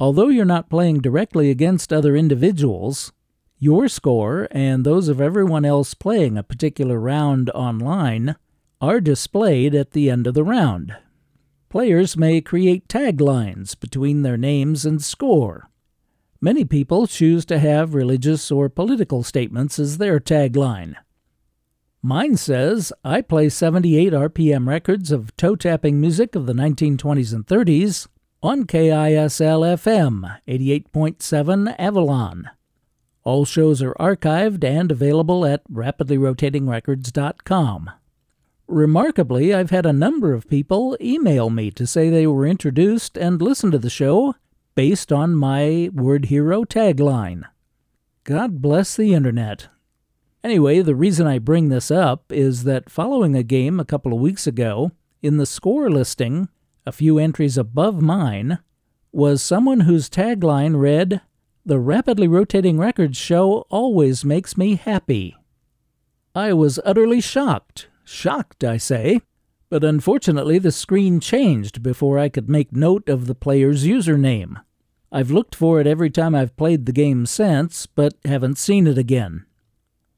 Although 0.00 0.30
you're 0.30 0.44
not 0.44 0.68
playing 0.68 0.98
directly 0.98 1.48
against 1.48 1.92
other 1.92 2.16
individuals, 2.16 3.12
your 3.60 3.86
score 3.86 4.48
and 4.50 4.84
those 4.84 5.06
of 5.06 5.20
everyone 5.20 5.64
else 5.64 5.94
playing 5.94 6.36
a 6.36 6.42
particular 6.42 6.98
round 6.98 7.50
online 7.50 8.34
are 8.80 9.00
displayed 9.00 9.74
at 9.74 9.90
the 9.90 10.08
end 10.08 10.26
of 10.26 10.34
the 10.34 10.44
round. 10.44 10.96
Players 11.68 12.16
may 12.16 12.40
create 12.40 12.88
taglines 12.88 13.78
between 13.78 14.22
their 14.22 14.36
names 14.36 14.84
and 14.84 15.02
score. 15.02 15.70
Many 16.40 16.64
people 16.64 17.06
choose 17.06 17.44
to 17.44 17.58
have 17.58 17.94
religious 17.94 18.50
or 18.50 18.68
political 18.68 19.22
statements 19.22 19.78
as 19.78 19.98
their 19.98 20.18
tagline. 20.18 20.96
Mine 22.02 22.38
says, 22.38 22.94
I 23.04 23.20
play 23.20 23.50
78 23.50 24.14
RPM 24.14 24.66
records 24.66 25.12
of 25.12 25.36
toe 25.36 25.54
tapping 25.54 26.00
music 26.00 26.34
of 26.34 26.46
the 26.46 26.54
1920s 26.54 27.34
and 27.34 27.46
30s 27.46 28.08
on 28.42 28.64
KISL 28.64 29.76
FM 29.76 30.38
88.7 30.48 31.74
Avalon. 31.78 32.48
All 33.22 33.44
shows 33.44 33.82
are 33.82 33.92
archived 34.00 34.64
and 34.64 34.90
available 34.90 35.44
at 35.44 35.62
rapidlyrotatingrecords.com. 35.70 37.90
Remarkably, 38.70 39.52
I've 39.52 39.70
had 39.70 39.84
a 39.84 39.92
number 39.92 40.32
of 40.32 40.48
people 40.48 40.96
email 41.00 41.50
me 41.50 41.72
to 41.72 41.88
say 41.88 42.08
they 42.08 42.24
were 42.24 42.46
introduced 42.46 43.18
and 43.18 43.42
listened 43.42 43.72
to 43.72 43.78
the 43.78 43.90
show 43.90 44.36
based 44.76 45.10
on 45.10 45.34
my 45.34 45.90
Word 45.92 46.26
Hero 46.26 46.62
tagline. 46.62 47.42
God 48.22 48.62
bless 48.62 48.94
the 48.94 49.12
internet. 49.12 49.66
Anyway, 50.44 50.82
the 50.82 50.94
reason 50.94 51.26
I 51.26 51.40
bring 51.40 51.68
this 51.68 51.90
up 51.90 52.30
is 52.30 52.62
that 52.62 52.88
following 52.88 53.34
a 53.34 53.42
game 53.42 53.80
a 53.80 53.84
couple 53.84 54.12
of 54.12 54.20
weeks 54.20 54.46
ago, 54.46 54.92
in 55.20 55.36
the 55.36 55.46
score 55.46 55.90
listing, 55.90 56.48
a 56.86 56.92
few 56.92 57.18
entries 57.18 57.58
above 57.58 58.00
mine, 58.00 58.60
was 59.10 59.42
someone 59.42 59.80
whose 59.80 60.08
tagline 60.08 60.78
read, 60.78 61.20
The 61.66 61.80
Rapidly 61.80 62.28
Rotating 62.28 62.78
Records 62.78 63.18
Show 63.18 63.66
always 63.68 64.24
makes 64.24 64.56
me 64.56 64.76
happy. 64.76 65.34
I 66.36 66.52
was 66.52 66.78
utterly 66.84 67.20
shocked 67.20 67.88
Shocked, 68.04 68.64
I 68.64 68.76
say. 68.76 69.20
But 69.68 69.84
unfortunately, 69.84 70.58
the 70.58 70.72
screen 70.72 71.20
changed 71.20 71.82
before 71.82 72.18
I 72.18 72.28
could 72.28 72.48
make 72.48 72.74
note 72.74 73.08
of 73.08 73.26
the 73.26 73.34
player's 73.34 73.84
username. 73.84 74.60
I've 75.12 75.30
looked 75.30 75.54
for 75.54 75.80
it 75.80 75.86
every 75.86 76.10
time 76.10 76.34
I've 76.34 76.56
played 76.56 76.86
the 76.86 76.92
game 76.92 77.26
since, 77.26 77.86
but 77.86 78.14
haven't 78.24 78.58
seen 78.58 78.86
it 78.86 78.98
again. 78.98 79.44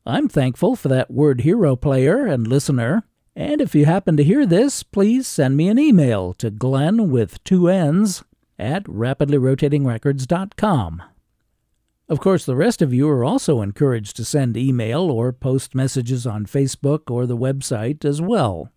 I'm 0.05 0.29
thankful 0.29 0.75
for 0.75 0.89
that 0.89 1.11
word 1.11 1.43
hero 1.43 1.77
player 1.77 2.27
and 2.27 2.47
listener. 2.47 3.05
And 3.37 3.61
if 3.61 3.75
you 3.75 3.87
happen 3.87 4.17
to 4.17 4.25
hear 4.25 4.47
this, 4.47 4.83
please 4.83 5.27
send 5.27 5.57
me 5.57 5.69
an 5.69 5.79
email 5.79 6.33
to 6.35 6.51
Glenn 6.51 7.11
with 7.11 7.43
two 7.45 7.69
N's 7.69 8.23
at 8.59 8.85
rapidlyrotatingrecords.com. 8.85 11.03
Of 12.13 12.21
course, 12.21 12.45
the 12.45 12.55
rest 12.55 12.83
of 12.83 12.93
you 12.93 13.09
are 13.09 13.25
also 13.25 13.63
encouraged 13.63 14.17
to 14.17 14.25
send 14.27 14.55
email 14.55 15.11
or 15.11 15.33
post 15.33 15.75
messages 15.75 16.27
on 16.27 16.45
Facebook 16.45 17.11
or 17.11 17.25
the 17.25 17.39
website 17.39 18.05
as 18.05 18.21
well. 18.21 18.71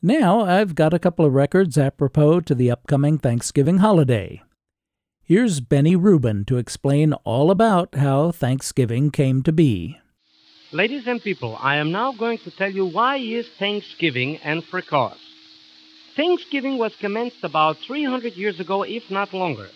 Now, 0.00 0.46
I've 0.46 0.74
got 0.74 0.94
a 0.94 0.98
couple 0.98 1.26
of 1.26 1.34
records 1.34 1.76
apropos 1.76 2.40
to 2.40 2.54
the 2.54 2.70
upcoming 2.70 3.18
Thanksgiving 3.18 3.78
holiday. 3.78 4.40
Here's 5.22 5.60
Benny 5.60 5.94
Rubin 5.94 6.46
to 6.46 6.56
explain 6.56 7.12
all 7.12 7.50
about 7.50 7.96
how 7.96 8.32
Thanksgiving 8.32 9.10
came 9.10 9.42
to 9.42 9.52
be. 9.52 9.98
Ladies 10.72 11.06
and 11.06 11.22
people, 11.22 11.58
I 11.60 11.76
am 11.76 11.92
now 11.92 12.12
going 12.12 12.38
to 12.38 12.50
tell 12.50 12.72
you 12.72 12.86
why 12.86 13.18
is 13.18 13.46
Thanksgiving 13.58 14.38
and 14.38 14.64
for 14.64 14.80
cause. 14.80 15.20
Thanksgiving 16.16 16.78
was 16.78 16.96
commenced 16.96 17.44
about 17.44 17.76
300 17.86 18.32
years 18.36 18.58
ago, 18.58 18.84
if 18.84 19.10
not 19.10 19.34
longer. 19.34 19.68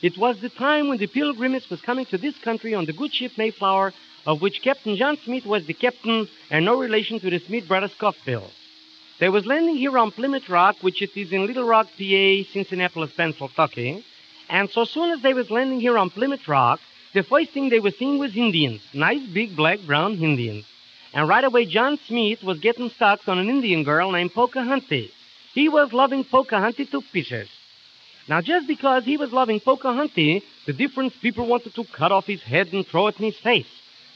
It 0.00 0.16
was 0.16 0.40
the 0.40 0.48
time 0.48 0.86
when 0.86 0.98
the 0.98 1.08
pilgrims 1.08 1.68
was 1.68 1.80
coming 1.80 2.06
to 2.06 2.18
this 2.18 2.38
country 2.38 2.72
on 2.72 2.84
the 2.84 2.92
good 2.92 3.12
ship 3.12 3.32
Mayflower, 3.36 3.92
of 4.26 4.40
which 4.40 4.62
Captain 4.62 4.96
John 4.96 5.16
Smith 5.24 5.44
was 5.44 5.66
the 5.66 5.74
captain 5.74 6.28
and 6.50 6.64
no 6.64 6.78
relation 6.78 7.18
to 7.18 7.30
the 7.30 7.40
Smith 7.40 7.66
brothers 7.66 7.94
Coffville. 7.98 8.50
They 9.18 9.28
was 9.28 9.44
landing 9.44 9.76
here 9.76 9.98
on 9.98 10.12
Plymouth 10.12 10.48
Rock, 10.48 10.76
which 10.82 11.02
it 11.02 11.16
is 11.16 11.32
in 11.32 11.46
Little 11.46 11.64
Rock, 11.64 11.86
PA, 11.98 12.44
Cincinnati, 12.52 13.06
Pennsylvania. 13.16 14.02
And 14.48 14.70
so 14.70 14.84
soon 14.84 15.10
as 15.10 15.20
they 15.22 15.34
was 15.34 15.50
landing 15.50 15.80
here 15.80 15.98
on 15.98 16.10
Plymouth 16.10 16.46
Rock, 16.46 16.78
the 17.12 17.24
first 17.24 17.50
thing 17.50 17.68
they 17.68 17.80
was 17.80 17.96
seeing 17.98 18.18
was 18.18 18.36
Indians, 18.36 18.82
nice 18.94 19.26
big 19.26 19.56
black 19.56 19.80
brown 19.80 20.12
Indians. 20.22 20.64
And 21.12 21.28
right 21.28 21.42
away 21.42 21.64
John 21.66 21.98
Smith 22.06 22.44
was 22.44 22.60
getting 22.60 22.90
stuck 22.90 23.26
on 23.26 23.38
an 23.40 23.48
Indian 23.48 23.82
girl 23.82 24.12
named 24.12 24.32
Pocahontas. 24.32 25.10
He 25.54 25.68
was 25.68 25.92
loving 25.92 26.22
Pocahontas 26.22 26.90
to 26.90 27.02
pieces. 27.02 27.48
Now, 28.28 28.42
just 28.42 28.66
because 28.68 29.04
he 29.04 29.16
was 29.16 29.32
loving 29.32 29.58
Pocahontas, 29.58 30.42
the 30.66 30.72
different 30.74 31.14
people 31.22 31.46
wanted 31.46 31.74
to 31.74 31.84
cut 31.84 32.12
off 32.12 32.26
his 32.26 32.42
head 32.42 32.72
and 32.72 32.86
throw 32.86 33.06
it 33.06 33.18
in 33.18 33.24
his 33.24 33.38
face. 33.38 33.66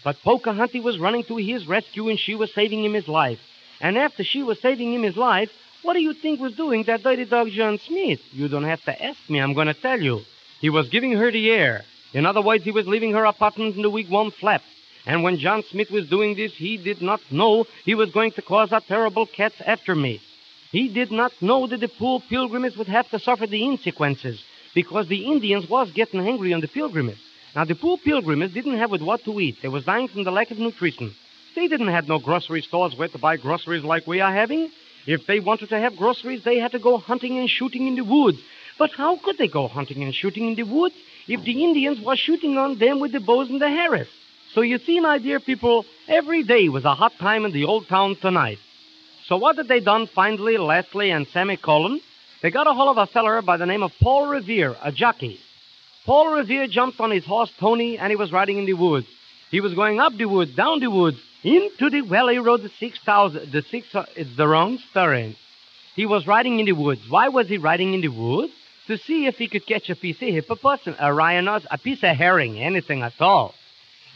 But 0.04 0.22
Pocahontas 0.22 0.82
was 0.82 0.98
running 0.98 1.24
to 1.24 1.36
his 1.36 1.66
rescue 1.66 2.08
and 2.08 2.18
she 2.18 2.34
was 2.34 2.52
saving 2.52 2.84
him 2.84 2.92
his 2.92 3.08
life. 3.08 3.40
And 3.80 3.96
after 3.96 4.22
she 4.22 4.42
was 4.42 4.60
saving 4.60 4.92
him 4.92 5.02
his 5.02 5.16
life, 5.16 5.50
what 5.82 5.94
do 5.94 6.00
you 6.00 6.12
think 6.12 6.40
was 6.40 6.54
doing 6.54 6.84
that 6.84 7.02
dirty 7.02 7.24
dog 7.24 7.48
John 7.50 7.78
Smith? 7.78 8.20
You 8.32 8.48
don't 8.48 8.64
have 8.64 8.82
to 8.82 9.02
ask 9.02 9.18
me, 9.30 9.40
I'm 9.40 9.54
going 9.54 9.66
to 9.68 9.74
tell 9.74 10.00
you. 10.00 10.20
He 10.60 10.70
was 10.70 10.90
giving 10.90 11.12
her 11.12 11.32
the 11.32 11.50
air. 11.50 11.82
In 12.12 12.26
other 12.26 12.42
words, 12.42 12.64
he 12.64 12.70
was 12.70 12.86
leaving 12.86 13.12
her 13.12 13.24
apartment 13.24 13.76
in 13.76 13.82
the 13.82 13.90
wigwam 13.90 14.30
flap. 14.32 14.62
And 15.06 15.22
when 15.24 15.38
John 15.38 15.62
Smith 15.64 15.90
was 15.90 16.08
doing 16.08 16.36
this, 16.36 16.52
he 16.52 16.76
did 16.76 17.02
not 17.02 17.20
know 17.30 17.66
he 17.84 17.94
was 17.94 18.12
going 18.12 18.32
to 18.32 18.42
cause 18.42 18.70
a 18.70 18.80
terrible 18.80 19.26
cat's 19.26 19.60
aftermath. 19.62 20.20
He 20.72 20.88
did 20.88 21.12
not 21.12 21.32
know 21.42 21.66
that 21.66 21.80
the 21.80 21.88
poor 21.88 22.20
pilgrims 22.30 22.78
would 22.78 22.88
have 22.88 23.08
to 23.10 23.18
suffer 23.18 23.46
the 23.46 23.60
consequences 23.60 24.42
because 24.74 25.06
the 25.06 25.26
Indians 25.26 25.68
was 25.68 25.92
getting 25.92 26.26
angry 26.26 26.54
on 26.54 26.62
the 26.62 26.66
pilgrims. 26.66 27.18
Now, 27.54 27.66
the 27.66 27.74
poor 27.74 27.98
pilgrims 27.98 28.54
didn't 28.54 28.78
have 28.78 28.90
what 28.90 29.22
to 29.26 29.38
eat. 29.38 29.58
They 29.60 29.68
was 29.68 29.84
dying 29.84 30.08
from 30.08 30.24
the 30.24 30.30
lack 30.30 30.50
of 30.50 30.58
nutrition. 30.58 31.14
They 31.54 31.68
didn't 31.68 31.88
have 31.88 32.08
no 32.08 32.18
grocery 32.18 32.62
stores 32.62 32.96
where 32.96 33.08
to 33.08 33.18
buy 33.18 33.36
groceries 33.36 33.84
like 33.84 34.06
we 34.06 34.22
are 34.22 34.32
having. 34.32 34.70
If 35.06 35.26
they 35.26 35.40
wanted 35.40 35.68
to 35.68 35.78
have 35.78 35.96
groceries, 35.96 36.42
they 36.42 36.58
had 36.58 36.72
to 36.72 36.78
go 36.78 36.96
hunting 36.96 37.38
and 37.38 37.50
shooting 37.50 37.86
in 37.86 37.94
the 37.94 38.04
woods. 38.04 38.38
But 38.78 38.92
how 38.96 39.18
could 39.22 39.36
they 39.36 39.48
go 39.48 39.68
hunting 39.68 40.02
and 40.02 40.14
shooting 40.14 40.48
in 40.48 40.54
the 40.54 40.62
woods 40.62 40.94
if 41.28 41.44
the 41.44 41.64
Indians 41.64 42.00
was 42.00 42.18
shooting 42.18 42.56
on 42.56 42.78
them 42.78 42.98
with 42.98 43.12
the 43.12 43.20
bows 43.20 43.50
and 43.50 43.60
the 43.60 43.66
arrows? 43.66 44.08
So 44.54 44.62
you 44.62 44.78
see, 44.78 45.00
my 45.00 45.18
dear 45.18 45.38
people, 45.40 45.84
every 46.08 46.44
day 46.44 46.70
was 46.70 46.86
a 46.86 46.94
hot 46.94 47.12
time 47.18 47.44
in 47.44 47.52
the 47.52 47.66
old 47.66 47.88
town 47.88 48.16
tonight. 48.16 48.58
So 49.26 49.36
what 49.36 49.56
did 49.56 49.68
they 49.68 49.80
done 49.80 50.08
finally, 50.08 50.58
Leslie 50.58 51.10
and 51.10 51.26
Cullen? 51.62 52.00
They 52.42 52.50
got 52.50 52.66
a 52.66 52.74
hold 52.74 52.96
of 52.96 52.98
a 52.98 53.06
feller 53.06 53.40
by 53.40 53.56
the 53.56 53.66
name 53.66 53.82
of 53.82 53.92
Paul 54.00 54.26
Revere, 54.26 54.76
a 54.82 54.90
jockey. 54.90 55.38
Paul 56.04 56.34
Revere 56.34 56.66
jumped 56.66 56.98
on 57.00 57.12
his 57.12 57.24
horse 57.24 57.52
Tony 57.60 57.98
and 57.98 58.10
he 58.10 58.16
was 58.16 58.32
riding 58.32 58.58
in 58.58 58.66
the 58.66 58.74
woods. 58.74 59.06
He 59.50 59.60
was 59.60 59.74
going 59.74 60.00
up 60.00 60.14
the 60.14 60.24
woods, 60.24 60.54
down 60.56 60.80
the 60.80 60.90
woods, 60.90 61.18
into 61.44 61.90
the 61.90 62.00
valley 62.00 62.38
road, 62.38 62.62
the 62.62 62.70
six 62.80 62.98
thousand, 63.04 63.52
the 63.52 63.62
six, 63.62 63.94
uh, 63.94 64.06
it's 64.16 64.36
the 64.36 64.48
wrong 64.48 64.78
story. 64.90 65.36
He 65.94 66.06
was 66.06 66.26
riding 66.26 66.58
in 66.58 66.66
the 66.66 66.72
woods. 66.72 67.02
Why 67.08 67.28
was 67.28 67.48
he 67.48 67.58
riding 67.58 67.94
in 67.94 68.00
the 68.00 68.08
woods? 68.08 68.52
To 68.88 68.98
see 68.98 69.26
if 69.26 69.36
he 69.36 69.46
could 69.46 69.66
catch 69.66 69.90
a 69.90 69.94
piece 69.94 70.20
of 70.20 70.28
hippopotamus, 70.28 70.98
a 70.98 71.14
rhinoceros, 71.14 71.68
a 71.70 71.78
piece 71.78 72.02
of 72.02 72.16
herring, 72.16 72.58
anything 72.58 73.02
at 73.02 73.20
all. 73.20 73.54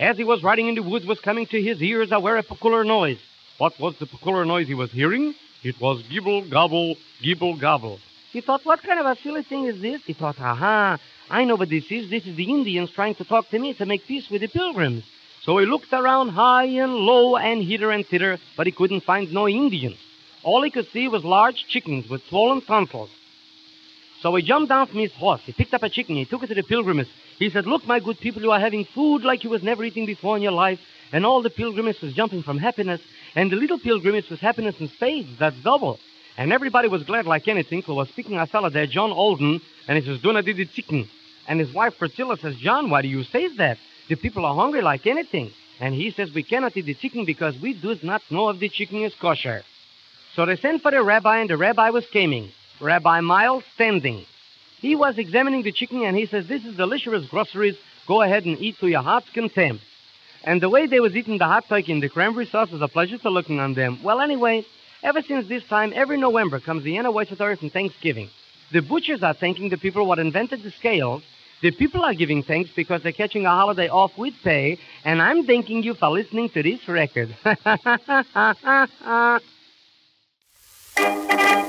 As 0.01 0.17
he 0.17 0.25
was 0.25 0.43
riding 0.43 0.69
in 0.69 0.75
the 0.75 0.83
woods 0.83 1.07
was 1.07 1.21
coming 1.21 1.47
to 1.47 1.63
his 1.63 1.81
ears 1.81 2.09
a 2.11 2.21
very 2.21 2.43
peculiar 2.43 2.83
noise. 2.83 3.21
What 3.59 3.79
was 3.81 3.95
the 3.99 4.07
peculiar 4.07 4.45
noise 4.45 4.67
he 4.67 4.75
was 4.75 4.91
hearing? 4.91 5.35
It 5.63 5.81
was 5.81 6.03
gibble, 6.11 6.49
gobble, 6.51 6.97
gibble, 7.23 7.59
gobble. 7.59 7.99
He 8.33 8.43
thought, 8.43 8.61
what 8.65 8.83
kind 8.83 9.01
of 9.01 9.07
a 9.07 9.17
silly 9.23 9.43
thing 9.43 9.65
is 9.65 9.81
this? 9.81 10.03
He 10.05 10.13
thought, 10.13 10.39
aha, 10.39 10.99
I 11.31 11.45
know 11.45 11.57
what 11.57 11.71
this 11.71 11.85
is. 11.91 12.11
This 12.11 12.27
is 12.27 12.37
the 12.37 12.51
Indians 12.51 12.91
trying 12.95 13.15
to 13.15 13.25
talk 13.25 13.49
to 13.49 13.59
me 13.59 13.73
to 13.75 13.87
make 13.87 14.07
peace 14.07 14.29
with 14.31 14.43
the 14.43 14.49
pilgrims. 14.49 15.05
So 15.43 15.57
he 15.59 15.65
looked 15.65 15.93
around 15.93 16.31
high 16.31 16.67
and 16.67 16.93
low 16.93 17.37
and 17.37 17.63
hither 17.63 17.91
and 17.91 18.07
thither, 18.07 18.39
but 18.57 18.67
he 18.67 18.73
couldn't 18.73 19.05
find 19.05 19.33
no 19.33 19.49
Indians. 19.49 19.97
All 20.43 20.63
he 20.63 20.71
could 20.71 20.89
see 20.93 21.09
was 21.09 21.25
large 21.25 21.65
chickens 21.69 22.11
with 22.11 22.23
swollen 22.29 22.61
tonsils. 22.61 23.11
So 24.21 24.35
he 24.35 24.43
jumped 24.43 24.69
down 24.69 24.89
from 24.89 24.99
his 24.99 25.13
horse. 25.13 25.41
He 25.45 25.53
picked 25.53 25.73
up 25.73 25.83
a 25.83 25.89
chicken. 25.89 26.17
He 26.17 26.25
took 26.25 26.43
it 26.43 26.49
to 26.49 26.55
the 26.55 26.63
pilgrims. 26.63 27.07
He 27.39 27.49
said, 27.51 27.67
Look, 27.67 27.87
my 27.87 28.01
good 28.01 28.19
people, 28.19 28.43
you 28.43 28.51
are 28.51 28.61
having 28.61 28.85
food 28.85 29.23
like 29.23 29.45
you 29.45 29.51
was 29.51 29.63
never 29.63 29.85
eating 29.85 30.07
before 30.07 30.37
in 30.37 30.43
your 30.43 30.53
life. 30.53 30.79
And 31.13 31.25
all 31.25 31.43
the 31.43 31.51
pilgrims 31.51 32.01
was 32.01 32.15
jumping 32.15 32.43
from 32.43 32.59
happiness. 32.59 33.01
And 33.35 33.51
the 33.51 33.57
little 33.57 33.79
pilgrims 33.79 34.29
was 34.29 34.41
happiness 34.41 34.77
in 34.81 34.89
spades. 34.89 35.39
That's 35.39 35.57
double. 35.63 35.99
And 36.37 36.53
everybody 36.53 36.89
was 36.89 37.05
glad 37.05 37.27
like 37.27 37.49
anything. 37.49 37.83
So 37.83 37.95
was 37.95 38.09
speaking 38.09 38.37
a 38.37 38.47
fellow 38.47 38.71
there, 38.71 38.87
John 38.87 39.13
Alden. 39.13 39.61
And 39.89 39.99
he 39.99 40.05
says, 40.05 40.21
Dona 40.21 40.43
did 40.43 40.57
the 40.57 40.67
chicken. 40.67 41.09
And 41.49 41.61
his 41.61 41.73
wife 41.73 41.95
Priscilla 41.99 42.37
says, 42.37 42.57
John, 42.57 42.91
why 42.91 43.03
do 43.03 43.09
you 43.09 43.23
say 43.25 43.49
that? 43.57 43.79
The 44.09 44.17
people 44.17 44.45
are 44.45 44.55
hungry 44.55 44.83
like 44.83 45.07
anything. 45.07 45.51
And 45.81 45.95
he 45.95 46.11
says, 46.11 46.33
We 46.35 46.43
cannot 46.43 46.77
eat 46.77 46.87
the 46.87 46.95
chicken 46.95 47.25
because 47.25 47.59
we 47.61 47.75
do 47.75 47.97
not 48.03 48.23
know 48.31 48.49
if 48.51 48.59
the 48.59 48.69
chicken 48.69 49.03
is 49.03 49.15
kosher. 49.21 49.63
So 50.35 50.47
they 50.47 50.57
sent 50.57 50.83
for 50.83 50.91
the 50.91 51.03
rabbi, 51.03 51.39
and 51.39 51.51
the 51.51 51.57
rabbi 51.57 51.91
was 51.91 52.07
coming. 52.13 52.51
Rabbi 52.81 53.21
Miles 53.21 53.65
Standing. 53.75 54.27
He 54.81 54.95
was 54.95 55.17
examining 55.19 55.63
the 55.63 55.73
chicken, 55.73 56.05
and 56.05 56.17
he 56.17 56.27
says, 56.27 56.47
This 56.47 56.65
is 56.65 56.77
delicious 56.77 57.29
groceries. 57.29 57.77
Go 58.07 58.23
ahead 58.23 58.45
and 58.45 58.59
eat 58.61 58.79
to 58.81 58.87
your 58.87 59.03
heart's 59.03 59.31
content. 59.31 59.81
And 60.45 60.61
the 60.61 60.71
way 60.71 60.87
they 60.87 61.01
was 61.01 61.17
eating 61.17 61.39
the 61.39 61.47
hot 61.47 61.69
turkey 61.69 61.93
and 61.93 62.03
the 62.03 62.09
cranberry 62.09 62.47
sauce 62.47 62.71
was 62.71 62.83
a 62.83 62.89
pleasure 62.89 63.19
to 63.19 63.31
looking 63.31 63.61
on 63.61 63.75
them. 63.75 64.03
Well, 64.03 64.21
anyway, 64.21 64.65
ever 65.03 65.23
since 65.23 65.49
this 65.49 65.65
time, 65.65 65.93
every 65.95 66.19
November 66.19 66.61
comes 66.61 66.85
the 66.85 66.99
anniversary 66.99 67.57
from 67.57 67.71
Thanksgiving. 67.71 68.31
The 68.73 68.83
butchers 68.83 69.23
are 69.23 69.35
thanking 69.35 69.69
the 69.69 69.77
people 69.77 70.07
what 70.07 70.19
invented 70.19 70.63
the 70.63 70.71
scales. 70.71 71.23
The 71.63 71.71
people 71.71 72.05
are 72.05 72.15
giving 72.15 72.43
thanks 72.43 72.71
because 72.77 73.03
they're 73.03 73.13
catching 73.13 73.47
a 73.47 73.51
holiday 73.51 73.89
off 73.89 74.13
with 74.19 74.35
pay, 74.45 74.79
and 75.05 75.23
I'm 75.23 75.47
thanking 75.47 75.83
you 75.83 75.95
for 75.95 76.11
listening 76.11 76.51
to 76.51 76.63
this 76.63 76.87
record. 76.87 77.35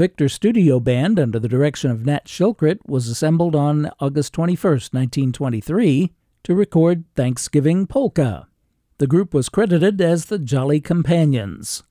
Victor 0.00 0.30
Studio 0.30 0.80
Band 0.80 1.20
under 1.20 1.38
the 1.38 1.46
direction 1.46 1.90
of 1.90 2.06
Nat 2.06 2.24
Shilkret 2.24 2.78
was 2.86 3.08
assembled 3.08 3.54
on 3.54 3.90
August 4.00 4.32
21, 4.32 4.72
1923, 4.72 6.14
to 6.42 6.54
record 6.54 7.04
Thanksgiving 7.14 7.86
Polka. 7.86 8.48
The 8.96 9.06
group 9.06 9.34
was 9.34 9.50
credited 9.50 10.00
as 10.00 10.24
the 10.24 10.38
Jolly 10.38 10.80
Companions. 10.80 11.82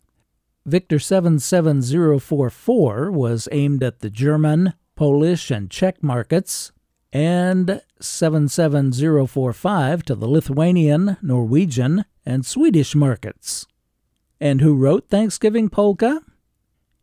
Victor 0.66 0.98
77044 0.98 3.12
was 3.12 3.48
aimed 3.52 3.84
at 3.84 4.00
the 4.00 4.10
German, 4.10 4.74
Polish, 4.96 5.52
and 5.52 5.70
Czech 5.70 6.02
markets, 6.02 6.72
and 7.14 7.80
77045 8.00 10.04
to 10.06 10.16
the 10.16 10.28
Lithuanian, 10.28 11.18
Norwegian, 11.22 12.06
and 12.26 12.44
Swedish 12.44 12.96
markets. 12.96 13.68
And 14.42 14.62
who 14.62 14.74
wrote 14.74 15.10
Thanksgiving 15.10 15.70
Polka? 15.70 16.22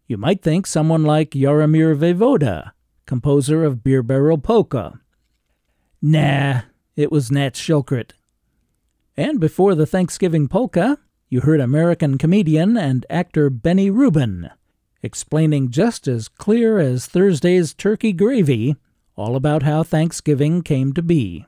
You 0.07 0.16
might 0.16 0.42
think 0.42 0.66
someone 0.66 1.02
like 1.02 1.30
Jaromir 1.30 1.96
Vejvoda, 1.96 2.72
composer 3.07 3.64
of 3.64 3.82
Beer 3.82 4.02
Barrel 4.02 4.38
Polka. 4.38 5.00
Nah, 6.00 6.62
it 6.94 7.11
was 7.11 7.32
Nat 7.32 7.54
Shilkret. 7.54 8.12
And 9.16 9.40
before 9.40 9.74
the 9.74 9.86
Thanksgiving 9.86 10.46
Polka, 10.46 10.98
you 11.28 11.40
heard 11.40 11.61
American 11.61 12.18
comedian 12.18 12.76
and 12.76 13.04
actor 13.11 13.50
Benny 13.50 13.90
Rubin 13.90 14.50
explaining 15.02 15.70
just 15.70 16.07
as 16.07 16.28
clear 16.28 16.78
as 16.78 17.07
Thursday's 17.07 17.74
turkey 17.74 18.12
gravy 18.12 18.76
all 19.16 19.34
about 19.34 19.62
how 19.62 19.82
Thanksgiving 19.82 20.62
came 20.62 20.92
to 20.92 21.02
be. 21.02 21.46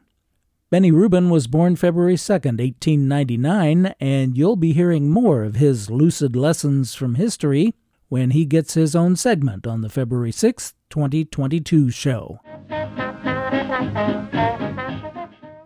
Benny 0.71 0.91
Rubin 0.91 1.31
was 1.31 1.47
born 1.47 1.77
February 1.77 2.17
2, 2.17 2.33
1899, 2.33 3.95
and 4.01 4.37
you'll 4.37 4.57
be 4.57 4.73
hearing 4.73 5.11
more 5.11 5.45
of 5.45 5.57
his 5.57 5.91
lucid 5.91 6.37
lessons 6.37 6.95
from 6.95 7.15
history 7.15 7.75
when 8.09 8.31
he 8.31 8.45
gets 8.45 8.75
his 8.75 8.97
own 8.97 9.17
segment 9.17 9.67
on 9.67 9.83
the 9.83 9.89
February 9.89 10.33
6, 10.33 10.75
2022 10.91 11.91
show. 11.91 12.41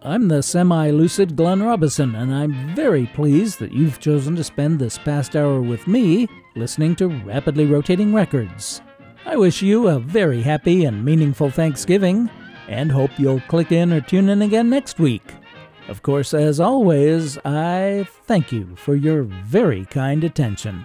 I'm 0.04 0.26
the 0.26 0.42
semi 0.42 0.90
lucid 0.90 1.36
Glenn 1.36 1.62
Robison, 1.62 2.16
and 2.16 2.34
I'm 2.34 2.74
very 2.74 3.06
pleased 3.06 3.60
that 3.60 3.72
you've 3.72 4.00
chosen 4.00 4.34
to 4.36 4.42
spend 4.42 4.78
this 4.78 4.98
past 4.98 5.36
hour 5.36 5.62
with 5.62 5.86
me 5.86 6.26
listening 6.56 6.96
to 6.96 7.06
Rapidly 7.06 7.66
Rotating 7.66 8.12
Records. 8.12 8.82
I 9.24 9.36
wish 9.36 9.62
you 9.62 9.86
a 9.88 10.00
very 10.00 10.42
happy 10.42 10.84
and 10.84 11.04
meaningful 11.04 11.50
Thanksgiving, 11.50 12.28
and 12.66 12.90
hope 12.90 13.16
you'll 13.18 13.40
click 13.42 13.70
in 13.70 13.92
or 13.92 14.00
tune 14.00 14.28
in 14.28 14.42
again 14.42 14.68
next 14.68 14.98
week. 14.98 15.22
Of 15.88 16.02
course, 16.02 16.34
as 16.34 16.58
always, 16.58 17.38
I 17.44 18.06
thank 18.24 18.50
you 18.50 18.74
for 18.76 18.96
your 18.96 19.22
very 19.22 19.84
kind 19.86 20.24
attention. 20.24 20.84